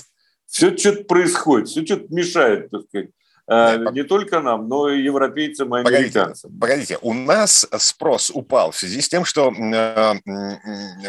[0.47, 3.11] Все что-то происходит, все что-то мешает, так сказать.
[3.51, 6.51] Э, не только нам, но и европейцам и американцам.
[6.59, 10.15] Погодите, погодите, у нас спрос упал в связи с тем, что э,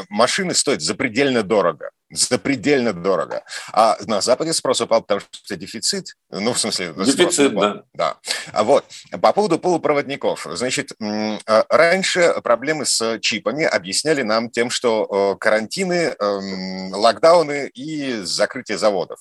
[0.09, 1.91] машины стоят запредельно дорого.
[2.11, 3.43] Запредельно дорого.
[3.73, 6.15] А на Западе спрос упал, потому что дефицит.
[6.31, 7.83] Ну, в смысле, дефицит, да.
[7.93, 8.17] да.
[8.53, 8.85] А вот,
[9.21, 10.47] по поводу полупроводников.
[10.53, 18.79] Значит, а, раньше проблемы с чипами объясняли нам тем, что карантины, эм, локдауны и закрытие
[18.79, 19.19] заводов.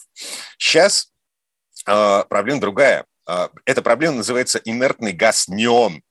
[0.56, 1.08] Сейчас
[2.28, 3.06] проблема другая.
[3.26, 6.02] А, эта проблема называется инертный газ неон.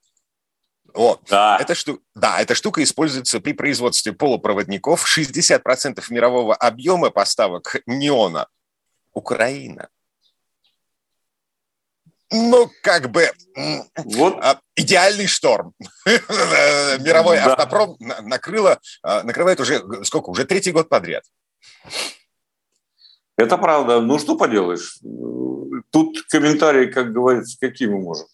[0.94, 1.22] Вот.
[1.30, 1.58] Да.
[1.60, 5.06] Эта, штука, да, эта штука используется при производстве полупроводников.
[5.06, 8.48] 60% мирового объема поставок неона–
[9.14, 9.90] Украина.
[12.30, 13.32] Ну, как бы
[13.96, 14.38] вот.
[14.44, 15.74] А, идеальный шторм.
[16.06, 17.54] Мировой да.
[17.54, 20.30] автопром накрыло, накрывает уже сколько?
[20.30, 21.24] Уже третий год подряд.
[23.38, 24.02] Это правда.
[24.02, 25.00] Ну, что поделаешь?
[25.92, 28.26] Тут комментарии, как говорится, какие мы можем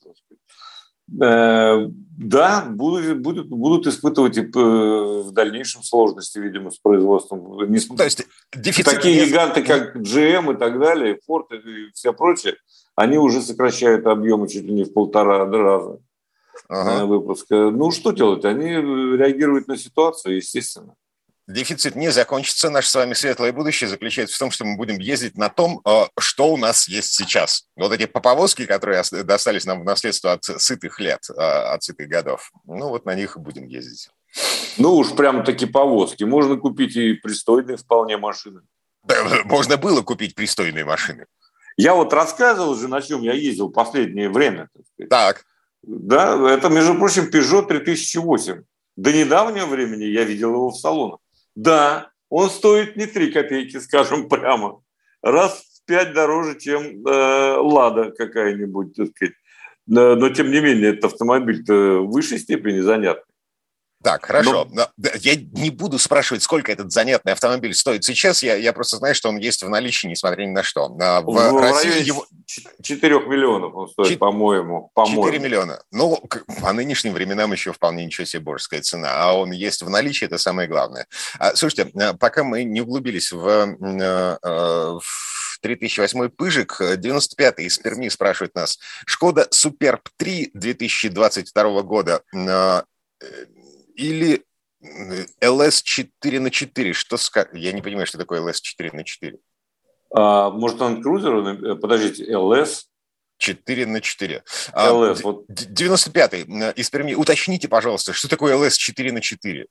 [1.22, 1.88] э,
[2.18, 7.70] да, будут, будут, будут испытывать и э, в дальнейшем сложности, видимо, с производством.
[7.70, 9.28] Не, То есть дефицит такие не...
[9.28, 12.56] гиганты, как GM и так далее, Ford и все прочее,
[12.96, 16.00] они уже сокращают объемы чуть ли не в полтора раза
[16.70, 17.06] ага.
[17.06, 17.72] выпуска.
[17.72, 18.46] Ну, что делать?
[18.46, 20.96] Они реагируют на ситуацию, естественно
[21.48, 22.70] дефицит не закончится.
[22.70, 26.06] Наше с вами светлое будущее заключается в том, что мы будем ездить на том, э,
[26.20, 27.68] что у нас есть сейчас.
[27.76, 32.52] Вот эти повозки, которые достались нам в наследство от сытых лет, э, от сытых годов,
[32.66, 34.10] ну вот на них и будем ездить.
[34.78, 36.24] Ну уж прям такие повозки.
[36.24, 38.62] Можно купить и пристойные вполне машины.
[39.04, 41.26] Да, можно было купить пристойные машины.
[41.76, 44.70] Я вот рассказывал же, на чем я ездил последнее время.
[44.98, 45.10] Так.
[45.10, 45.46] так.
[45.82, 48.64] Да, это, между прочим, Peugeot 3008.
[48.96, 51.20] До недавнего времени я видел его в салонах.
[51.56, 54.82] Да, он стоит не 3 копейки, скажем прямо,
[55.22, 59.36] раз в 5 дороже, чем э, Лада какая-нибудь, так сказать.
[59.86, 63.33] Но, но, тем не менее, этот автомобиль-то в высшей степени занятный.
[64.04, 64.68] Так, хорошо.
[64.72, 64.88] Но...
[64.98, 68.44] Я не буду спрашивать, сколько этот занятный автомобиль стоит сейчас.
[68.44, 70.94] Я, я просто знаю, что он есть в наличии, несмотря ни на что.
[71.00, 72.26] А в, в России его...
[72.82, 74.20] 4 миллионов он стоит, 4...
[74.20, 74.92] по-моему.
[74.94, 75.26] по-моему.
[75.26, 75.82] 4 миллиона.
[75.92, 76.22] Ну,
[76.62, 79.10] по нынешним временам еще вполне ничего себе божеская цена.
[79.14, 81.08] А он есть в наличии, это самое главное.
[81.40, 88.10] А, слушайте, а, пока мы не углубились в, а, в 3008 Пыжик, 95-й из Перми
[88.10, 88.78] спрашивает нас.
[89.06, 92.22] Шкода Суперб 3 2022 года
[93.96, 94.44] или
[95.42, 96.94] LS4 на 4.
[96.94, 97.48] Что ска...
[97.54, 99.38] Я не понимаю, что такое LS4 на 4.
[100.16, 101.36] А, может, он крузер?
[101.36, 102.84] Э, подождите, LS?
[103.38, 104.36] 4 на 4.
[104.36, 105.46] LS, а, вот.
[105.50, 107.14] 95-й из Перми.
[107.14, 109.68] Уточните, пожалуйста, что такое LS 4 на 4?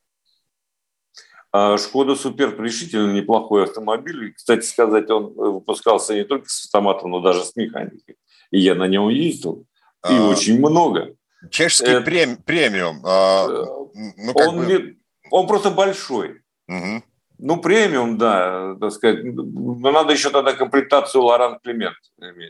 [1.53, 4.29] А Шкода Супер решительно неплохой автомобиль.
[4.29, 8.17] И, кстати сказать, он выпускался не только с автоматом, но даже с механикой.
[8.51, 9.67] И я на нем ездил.
[10.09, 11.15] И а, очень много.
[11.51, 13.03] Чешский Это, прем, премиум.
[13.05, 13.47] А,
[13.95, 14.67] ну, он, бы...
[14.67, 14.97] не,
[15.31, 16.43] он просто большой.
[16.69, 17.03] Угу.
[17.39, 19.25] Ну, премиум, да, так сказать.
[19.25, 22.43] Но надо еще тогда комплектацию Лоран Климент э,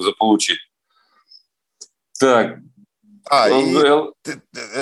[0.00, 0.58] заполучить.
[2.18, 2.58] Так,
[3.28, 3.76] а, и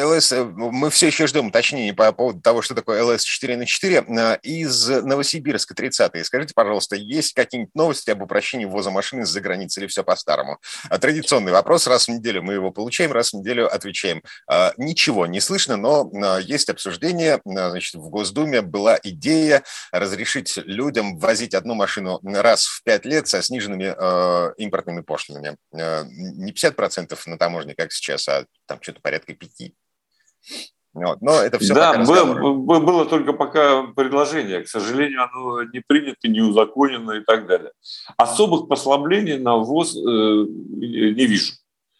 [0.05, 3.67] ЛС, э, мы все еще ждем уточнений по поводу того, что такое ЛС 4 на
[3.67, 9.41] 4 э, из Новосибирска 30 Скажите, пожалуйста, есть какие-нибудь новости об упрощении ввоза машины из-за
[9.41, 10.59] границы или все по-старому?
[10.89, 14.23] А традиционный вопрос, раз в неделю мы его получаем, раз в неделю отвечаем.
[14.47, 21.55] А, ничего не слышно, но есть обсуждение, значит, в Госдуме была идея разрешить людям возить
[21.55, 23.95] одну машину раз в пять лет со сниженными
[24.59, 25.57] импортными пошлинами.
[25.73, 29.75] Не 50% на таможне, как сейчас, а там что-то порядка пяти.
[30.95, 31.21] Вот.
[31.21, 34.63] Но это все да, было, было только пока предложение.
[34.63, 37.73] К сожалению, оно не принято, не узаконено и так далее.
[38.17, 41.53] Особых послаблений на ввоз э, не вижу.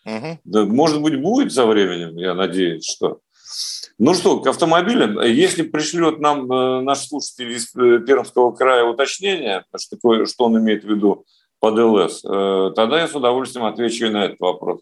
[0.05, 0.39] Угу.
[0.45, 3.21] Да, может быть, будет со временем, я надеюсь, что.
[3.99, 5.21] Ну что, к автомобилям.
[5.21, 10.59] Если пришлет нам э, наш слушатель из э, Пермского края уточнение, что, такое, что он
[10.59, 11.25] имеет в виду
[11.61, 14.81] под ЛС, э, тогда я с удовольствием отвечу и на этот вопрос.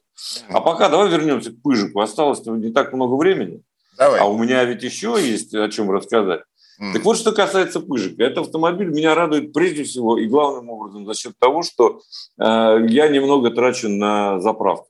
[0.49, 2.01] А пока давай вернемся к Пыжику.
[2.01, 3.63] Осталось не так много времени.
[3.97, 4.21] Давай.
[4.21, 6.43] А у меня ведь еще есть о чем рассказать.
[6.81, 6.93] Mm.
[6.93, 8.23] Так вот, что касается Пыжика.
[8.23, 12.01] Этот автомобиль меня радует прежде всего и главным образом за счет того, что
[12.39, 14.89] э, я немного трачу на заправку.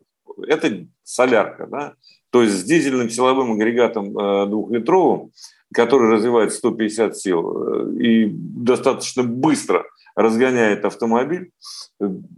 [0.49, 1.95] Это солярка, да?
[2.37, 5.31] то есть с дизельным силовым агрегатом э, двухлитровым,
[5.77, 9.85] который развивает 150 сил э, и достаточно быстро–
[10.17, 11.53] разгоняет автомобиль,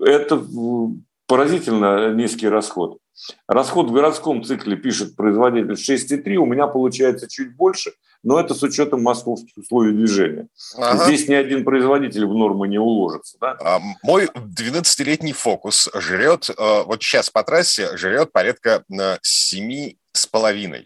[0.00, 0.44] это
[1.26, 2.98] поразительно низкий расход.
[3.46, 8.62] Расход в городском цикле пишет производитель 6,3, у меня получается чуть больше, но это с
[8.62, 10.48] учетом московских условий движения.
[10.76, 11.04] Ага.
[11.04, 13.36] Здесь ни один производитель в нормы не уложится.
[13.40, 13.56] Да?
[13.60, 20.84] А, мой 12-летний фокус жрет, э, вот сейчас по трассе жрет порядка 7,5.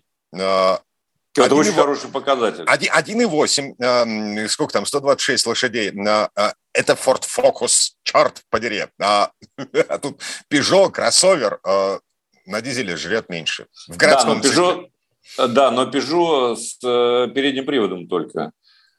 [1.37, 2.64] Э, это 1, очень хороший показатель.
[2.64, 5.90] 1,8, сколько там, 126 лошадей.
[5.90, 6.29] Э,
[6.73, 8.87] это Ford Focus, черт подери.
[9.01, 9.31] А,
[9.88, 11.99] а тут Peugeot, кроссовер э,
[12.47, 13.66] на дизеле жрет меньше.
[13.88, 18.53] В городском да, но Peugeot, да, но Peugeot с э, передним приводом только.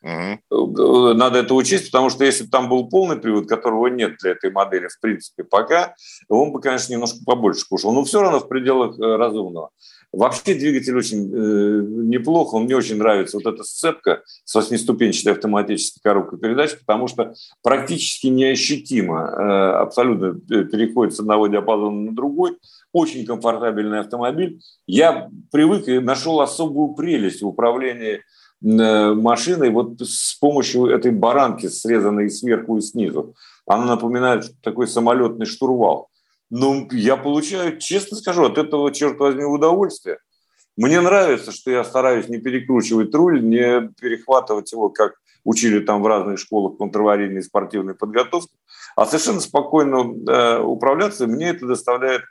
[0.03, 1.13] Угу.
[1.13, 4.51] Надо это учесть, потому что если бы там был полный привод, которого нет для этой
[4.51, 5.95] модели, в принципе, пока,
[6.27, 7.93] он бы, конечно, немножко побольше кушал.
[7.93, 9.69] Но все равно в пределах разумного.
[10.13, 13.37] Вообще двигатель очень э, неплохо, он мне очень нравится.
[13.37, 20.65] Вот эта сцепка с восьмиступенчатой автоматической коробкой передач, потому что практически неощутимо, э, абсолютно э,
[20.65, 22.57] переходит с одного диапазона на другой.
[22.91, 24.59] Очень комфортабельный автомобиль.
[24.85, 28.21] Я привык и нашел особую прелесть в управлении э,
[28.63, 33.35] машиной вот с помощью этой баранки, срезанной сверху и снизу.
[33.65, 36.09] Она напоминает такой самолетный штурвал.
[36.49, 40.19] Ну, я получаю, честно скажу, от этого, черт возьми, удовольствие.
[40.77, 46.07] Мне нравится, что я стараюсь не перекручивать руль, не перехватывать его, как учили там в
[46.07, 48.53] разных школах контраварийной спортивной подготовки,
[48.95, 52.21] а совершенно спокойно э, управляться, мне это доставляет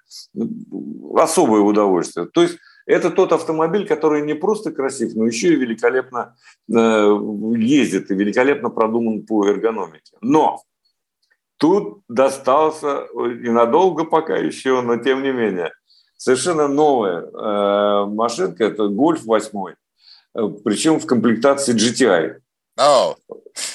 [1.14, 2.26] особое удовольствие.
[2.26, 6.36] То есть это тот автомобиль, который не просто красив, но еще и великолепно
[6.68, 6.74] э,
[7.56, 10.16] ездит и великолепно продуман по эргономике.
[10.20, 10.62] Но
[11.62, 15.70] Тут достался ненадолго пока еще, но тем не менее.
[16.16, 19.74] Совершенно новая э, машинка, это Golf 8,
[20.34, 22.41] э, причем в комплектации GTI.
[22.82, 23.16] Oh.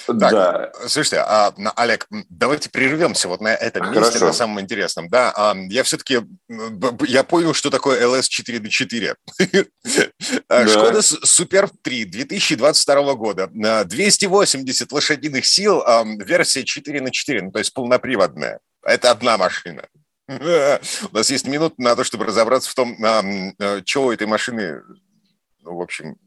[0.07, 0.71] Так, да.
[0.87, 4.25] Слушайте, а, Олег, давайте прервемся вот на этом месте, Хорошо.
[4.25, 5.09] на самом интересном.
[5.09, 6.21] Да, а, я все-таки,
[7.07, 9.15] я понял, что такое LS 4 на 4.
[10.67, 13.49] Шкода Супер 3 2022 года.
[13.85, 18.59] 280 лошадиных сил, а, версия 4 на 4, ну, то есть полноприводная.
[18.83, 19.87] Это одна машина.
[20.27, 24.81] У нас есть минута на то, чтобы разобраться в том, а, чего у этой машины,
[25.61, 26.17] ну, в общем,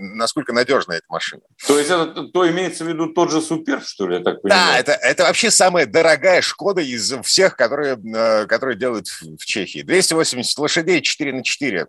[0.00, 1.42] насколько надежна эта машина.
[1.66, 4.72] То есть это то имеется в виду тот же Супер, что ли, я так понимаю?
[4.72, 9.82] Да, это, это вообще самая дорогая Шкода из всех, которые, э, которые делают в Чехии.
[9.82, 11.86] 280 лошадей, 4 на 4.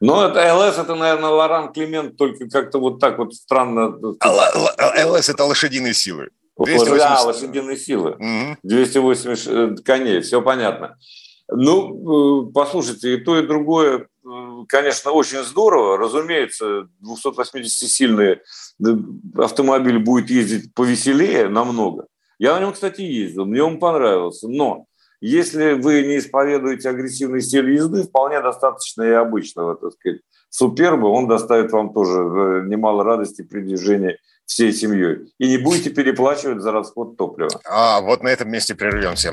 [0.00, 3.94] Ну, это ЛС, это, наверное, Лоран Климент, только как-то вот так вот странно.
[4.20, 6.30] А, ЛС– это лошадиные силы.
[6.56, 6.98] 280...
[6.98, 8.10] Да, лошадиные силы.
[8.12, 8.56] Угу.
[8.62, 10.98] 280 э, коней, все понятно.
[11.48, 14.08] Ну, э, послушайте, и то, и другое
[14.68, 15.98] конечно, очень здорово.
[15.98, 18.38] Разумеется, 280-сильный
[19.36, 22.06] автомобиль будет ездить повеселее намного.
[22.38, 24.48] Я на нем, кстати, ездил, мне он понравился.
[24.48, 24.86] Но
[25.20, 30.20] если вы не исповедуете агрессивный стиль езды, вполне достаточно и обычного, так сказать,
[30.50, 35.30] Суперба, он доставит вам тоже э, немало радости при движении всей семьей.
[35.38, 37.50] И не будете переплачивать за расход топлива.
[37.68, 39.32] А вот на этом месте прервемся.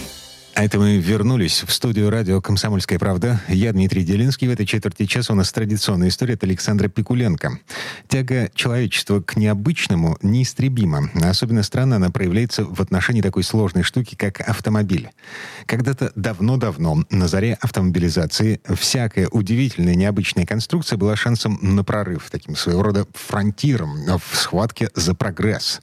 [0.53, 3.39] А это мы вернулись в студию радио «Комсомольская правда».
[3.47, 4.49] Я Дмитрий Делинский.
[4.49, 7.59] В этой четверти часа у нас традиционная история от Александра Пикуленко.
[8.09, 11.09] Тяга человечества к необычному неистребима.
[11.23, 15.09] Особенно странно она проявляется в отношении такой сложной штуки, как автомобиль.
[15.67, 22.83] Когда-то давно-давно, на заре автомобилизации, всякая удивительная необычная конструкция была шансом на прорыв, таким своего
[22.83, 25.79] рода фронтиром в схватке за прогресс.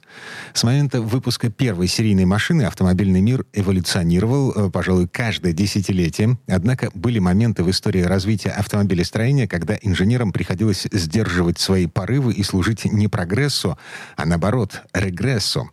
[0.53, 6.37] С момента выпуска первой серийной машины автомобильный мир эволюционировал пожалуй, каждое десятилетие.
[6.47, 12.85] Однако были моменты в истории развития автомобилестроения, когда инженерам приходилось сдерживать свои порывы и служить
[12.85, 13.77] не прогрессу,
[14.17, 15.69] а наоборот, регрессу.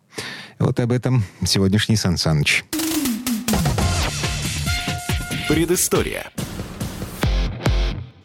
[0.59, 2.65] Вот об этом сегодняшний Сан Саныч.
[5.49, 6.31] Предыстория.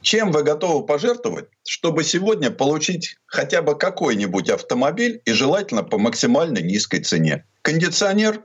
[0.01, 6.57] Чем вы готовы пожертвовать, чтобы сегодня получить хотя бы какой-нибудь автомобиль и желательно по максимально
[6.57, 7.45] низкой цене?
[7.61, 8.43] Кондиционер,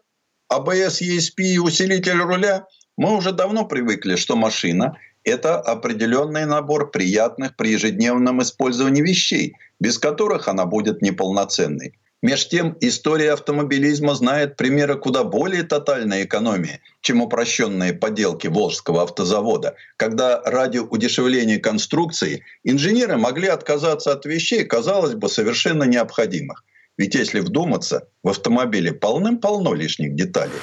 [0.49, 2.67] АБС, ESP и усилитель руля,
[2.97, 9.99] мы уже давно привыкли, что машина– это определенный набор приятных при ежедневном использовании вещей, без
[9.99, 11.99] которых она будет неполноценной.
[12.23, 19.75] Меж тем, история автомобилизма знает примеры куда более тотальной экономии, чем упрощенные поделки Волжского автозавода,
[19.97, 26.65] когда ради удешевления конструкции инженеры могли отказаться от вещей, казалось бы, совершенно необходимых–
[26.97, 30.61] ведь если вдуматься, в автомобиле полным-полно лишних деталей.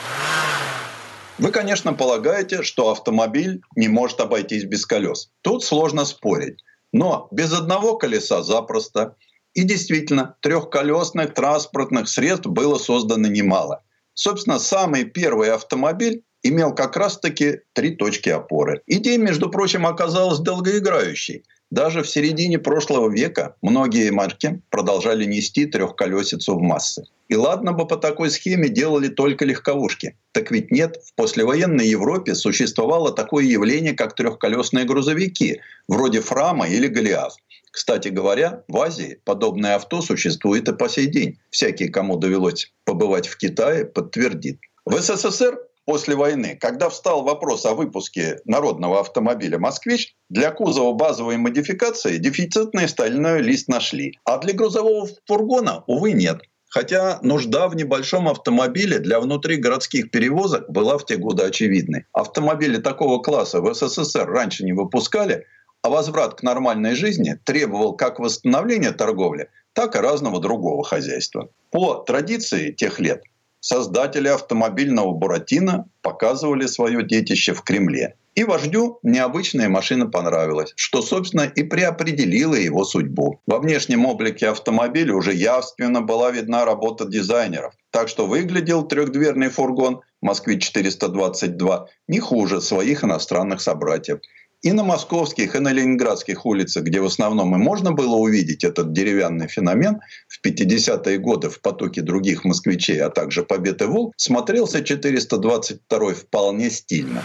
[1.40, 5.32] Вы, конечно, полагаете, что автомобиль не может обойтись без колес.
[5.42, 6.64] Тут сложно спорить.
[6.92, 9.16] Но без одного колеса запросто.
[9.54, 13.84] И действительно, трехколесных транспортных средств было создано немало.
[14.14, 18.82] Собственно, самый первый автомобиль имел как раз-таки три точки опоры.
[18.86, 21.44] Идея, между прочим, оказалась долгоиграющей.
[21.74, 27.05] Даже в середине прошлого века многие марки продолжали нести трехколесицу в массы.
[27.30, 30.15] И ладно бы по такой схеме делали только легковушки.
[30.34, 36.86] Так ведь нет, в послевоенной Европе существовало такое явление, как трехколесные грузовики, вроде Фрама или
[36.86, 37.34] Голиаф.
[37.71, 41.39] Кстати говоря, в Азии подобное авто существует и по сей день.
[41.49, 44.59] Всякий, кому довелось побывать в Китае, подтвердит.
[44.86, 51.38] В СССР после войны, когда встал вопрос о выпуске народного автомобиля «Москвич», для кузова базовой
[51.38, 56.42] модификации дефицитный стальной лист нашли, а для грузового фургона, увы, нет.
[56.70, 62.06] Хотя нужда в небольшом автомобиле для внутригородских перевозок была в те годы очевидной.
[62.14, 65.46] Автомобили такого класса в СССР раньше не выпускали,
[65.84, 71.50] а возврат к нормальной жизни требовал как восстановления торговли, так и разного другого хозяйства.
[71.70, 73.22] По традиции тех лет
[73.64, 78.16] создатели автомобильного Буратино показывали свое детище в Кремле.
[78.36, 83.39] И вождю необычная машина понравилась, что, собственно, и преопределило его судьбу.
[83.45, 87.74] Во внешнем облике автомобиля уже явственно была видна работа дизайнеров.
[87.91, 94.20] Так что выглядел трехдверный фургон «Москвич-422» не хуже своих иностранных собратьев–
[94.64, 98.93] и на московских, и на ленинградских улицах, где в основном и можно было увидеть этот
[98.93, 104.82] деревянный феномен, в 50-е годы в потоке других москвичей, а также Побед и Волк, смотрелся
[104.82, 107.22] 422 вполне стильно.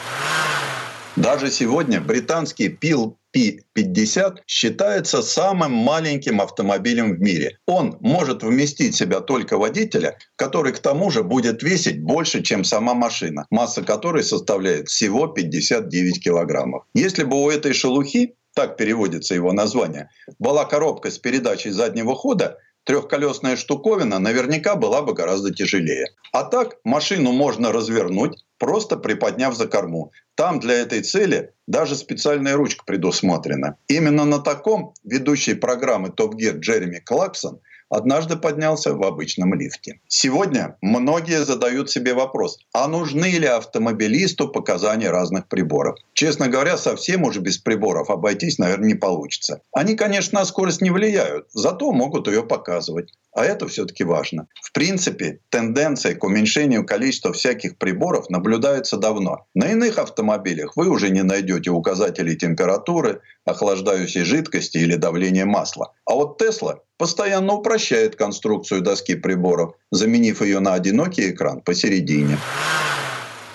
[1.22, 7.58] Даже сегодня британский Пил P50 считается самым маленьким автомобилем в мире.
[7.66, 12.62] Он может вместить в себя только водителя, который к тому же будет весить больше, чем
[12.62, 16.84] сама машина, масса которой составляет всего 59 килограммов.
[16.94, 22.58] Если бы у этой шелухи, так переводится его название, была коробка с передачей заднего хода,
[22.84, 26.06] трехколесная штуковина наверняка была бы гораздо тяжелее.
[26.32, 30.12] А так машину можно развернуть, просто приподняв за корму.
[30.34, 33.76] Там для этой цели даже специальная ручка предусмотрена.
[33.88, 40.00] Именно на таком ведущий программы Top Gear Джереми Клаксон однажды поднялся в обычном лифте.
[40.08, 45.96] Сегодня многие задают себе вопрос, а нужны ли автомобилисту показания разных приборов?
[46.12, 49.62] Честно говоря, совсем уже без приборов обойтись, наверное, не получится.
[49.72, 53.12] Они, конечно, на скорость не влияют, зато могут ее показывать.
[53.32, 54.48] А это все-таки важно.
[54.60, 59.46] В принципе, тенденция к уменьшению количества всяких приборов наблюдается давно.
[59.54, 65.92] На иных автомобилях вы уже не найдете указателей температуры, охлаждающей жидкости или давления масла.
[66.04, 72.38] А вот Тесла постоянно упрощает конструкцию доски приборов, заменив ее на одинокий экран посередине.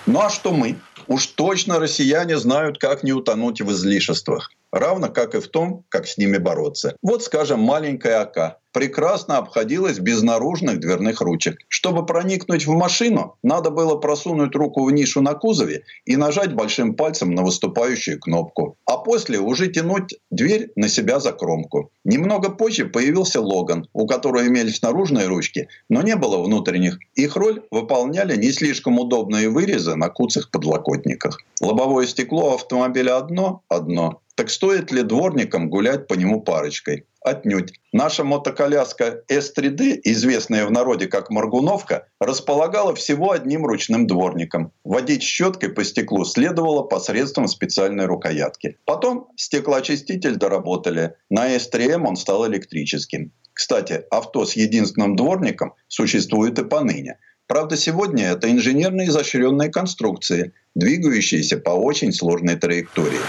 [0.06, 0.76] Ну а что мы?
[1.06, 4.50] Уж точно россияне знают, как не утонуть в излишествах.
[4.72, 6.96] Равно как и в том, как с ними бороться.
[7.02, 11.58] Вот, скажем, маленькая АК прекрасно обходилась без наружных дверных ручек.
[11.68, 16.94] Чтобы проникнуть в машину, надо было просунуть руку в нишу на кузове и нажать большим
[16.94, 18.76] пальцем на выступающую кнопку.
[18.84, 21.90] А после уже тянуть дверь на себя за кромку.
[22.04, 26.98] Немного позже появился Логан, у которого имелись наружные ручки, но не было внутренних.
[27.14, 31.38] Их роль выполняли не слишком удобные вырезы на куцах подлокотниках.
[31.60, 34.20] Лобовое стекло автомобиля одно– одно.
[34.34, 37.04] Так стоит ли дворникам гулять по нему парочкой?
[37.24, 37.72] Отнюдь.
[37.90, 44.72] Наша мотоколяска S3D, известная в народе как Маргуновка, располагала всего одним ручным дворником.
[44.84, 48.76] Водить щеткой по стеклу следовало посредством специальной рукоятки.
[48.84, 51.14] Потом стеклоочиститель доработали.
[51.30, 53.32] На S3M он стал электрическим.
[53.54, 57.18] Кстати, авто с единственным дворником существует и поныне.
[57.46, 63.20] Правда, сегодня это инженерно изощренные конструкции, двигающиеся по очень сложной траектории.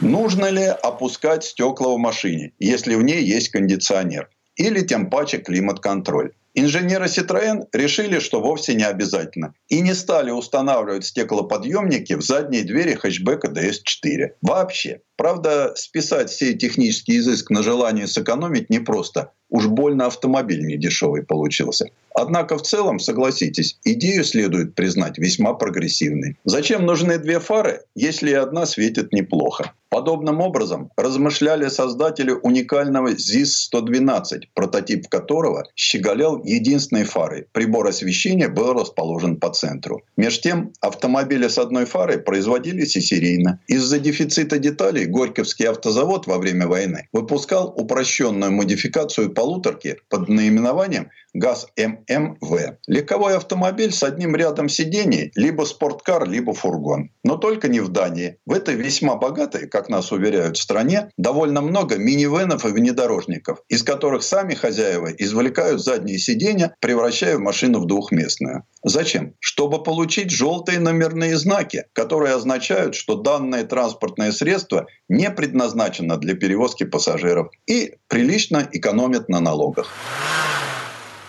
[0.00, 4.30] Нужно ли опускать стекла в машине, если в ней есть кондиционер?
[4.54, 6.34] Или тем паче климат-контроль?
[6.54, 9.54] Инженеры Citroën решили, что вовсе не обязательно.
[9.68, 14.34] И не стали устанавливать стеклоподъемники в задние двери хэтчбека DS4.
[14.40, 15.00] Вообще.
[15.18, 19.32] Правда, списать все технический изыск на желание сэкономить непросто.
[19.50, 21.86] Уж больно автомобиль не дешевый получился.
[22.14, 26.36] Однако в целом, согласитесь, идею следует признать весьма прогрессивной.
[26.44, 29.72] Зачем нужны две фары, если одна светит неплохо?
[29.88, 37.46] Подобным образом размышляли создатели уникального ЗИС-112, прототип которого щеголял единственной фарой.
[37.52, 40.02] Прибор освещения был расположен по центру.
[40.16, 43.60] Меж тем, автомобили с одной фарой производились и серийно.
[43.66, 52.76] Из-за дефицита деталей Горьковский автозавод во время войны выпускал упрощенную модификацию полуторки под наименованием ГАЗ-ММВ.
[52.86, 57.10] Легковой автомобиль с одним рядом сидений, либо спорткар, либо фургон.
[57.24, 58.38] Но только не в Дании.
[58.46, 64.22] В этой весьма богатой, как нас уверяют, стране довольно много минивенов и внедорожников, из которых
[64.22, 68.64] сами хозяева извлекают задние сиденья, превращая машину в двухместную.
[68.84, 69.34] Зачем?
[69.40, 76.84] Чтобы получить желтые номерные знаки, которые означают, что данное транспортное средство не предназначено для перевозки
[76.84, 79.92] пассажиров и прилично экономит на налогах.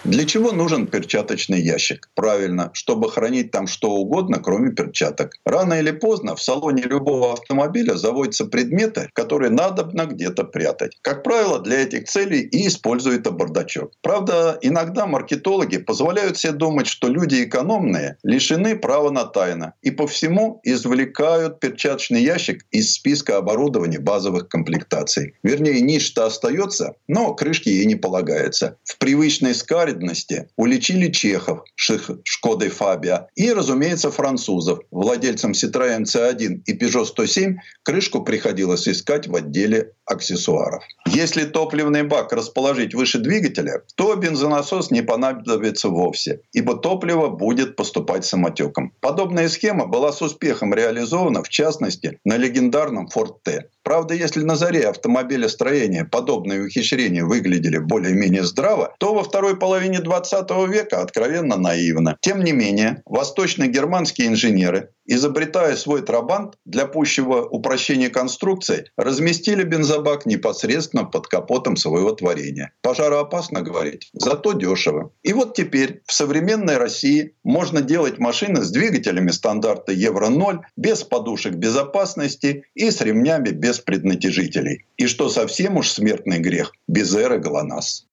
[0.09, 2.09] Для чего нужен перчаточный ящик?
[2.15, 5.35] Правильно, чтобы хранить там что угодно, кроме перчаток.
[5.45, 10.97] Рано или поздно в салоне любого автомобиля заводятся предметы, которые надо где-то прятать.
[11.03, 13.91] Как правило, для этих целей и используют бардачок.
[14.01, 20.07] Правда, иногда маркетологи позволяют себе думать, что люди экономные лишены права на тайну и по
[20.07, 25.35] всему извлекают перчаточный ящик из списка оборудования базовых комплектаций.
[25.43, 28.77] Вернее, ниша-то остается, но крышки ей не полагается.
[28.83, 34.79] В привычной скаре праведности уличили чехов Шкодой Фабия и, разумеется, французов.
[34.91, 40.83] Владельцам Citroёn C1 и Peugeot 107 крышку приходилось искать в отделе аксессуаров.
[41.07, 48.25] Если топливный бак расположить выше двигателя, то бензонасос не понадобится вовсе, ибо топливо будет поступать
[48.25, 48.93] самотеком.
[49.01, 53.69] Подобная схема была с успехом реализована, в частности, на легендарном Ford T.
[53.89, 60.47] Правда, если на заре автомобилестроения подобные ухищрения выглядели более-менее здраво, то во второй половине 20
[60.69, 62.15] века откровенно наивно.
[62.21, 71.03] Тем не менее, восточно-германские инженеры изобретая свой трабант для пущего упрощения конструкции, разместили бензобак непосредственно
[71.03, 72.73] под капотом своего творения.
[72.83, 75.11] Пожароопасно говорить, зато дешево.
[75.23, 81.55] И вот теперь в современной России можно делать машины с двигателями стандарта Евро-0 без подушек
[81.55, 84.85] безопасности и с ремнями без преднатяжителей.
[84.97, 88.05] И что совсем уж смертный грех, без эры ГЛОНАСС.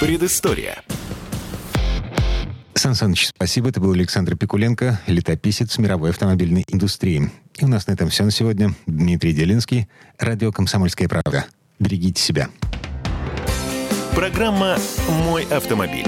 [0.00, 0.82] Предыстория.
[2.74, 3.70] Сан Саныч, спасибо.
[3.70, 7.30] Это был Александр Пикуленко, летописец мировой автомобильной индустрии.
[7.58, 8.74] И у нас на этом все на сегодня.
[8.86, 11.46] Дмитрий Делинский, радио «Комсомольская правда».
[11.78, 12.50] Берегите себя.
[14.14, 14.78] Программа
[15.24, 16.06] «Мой автомобиль».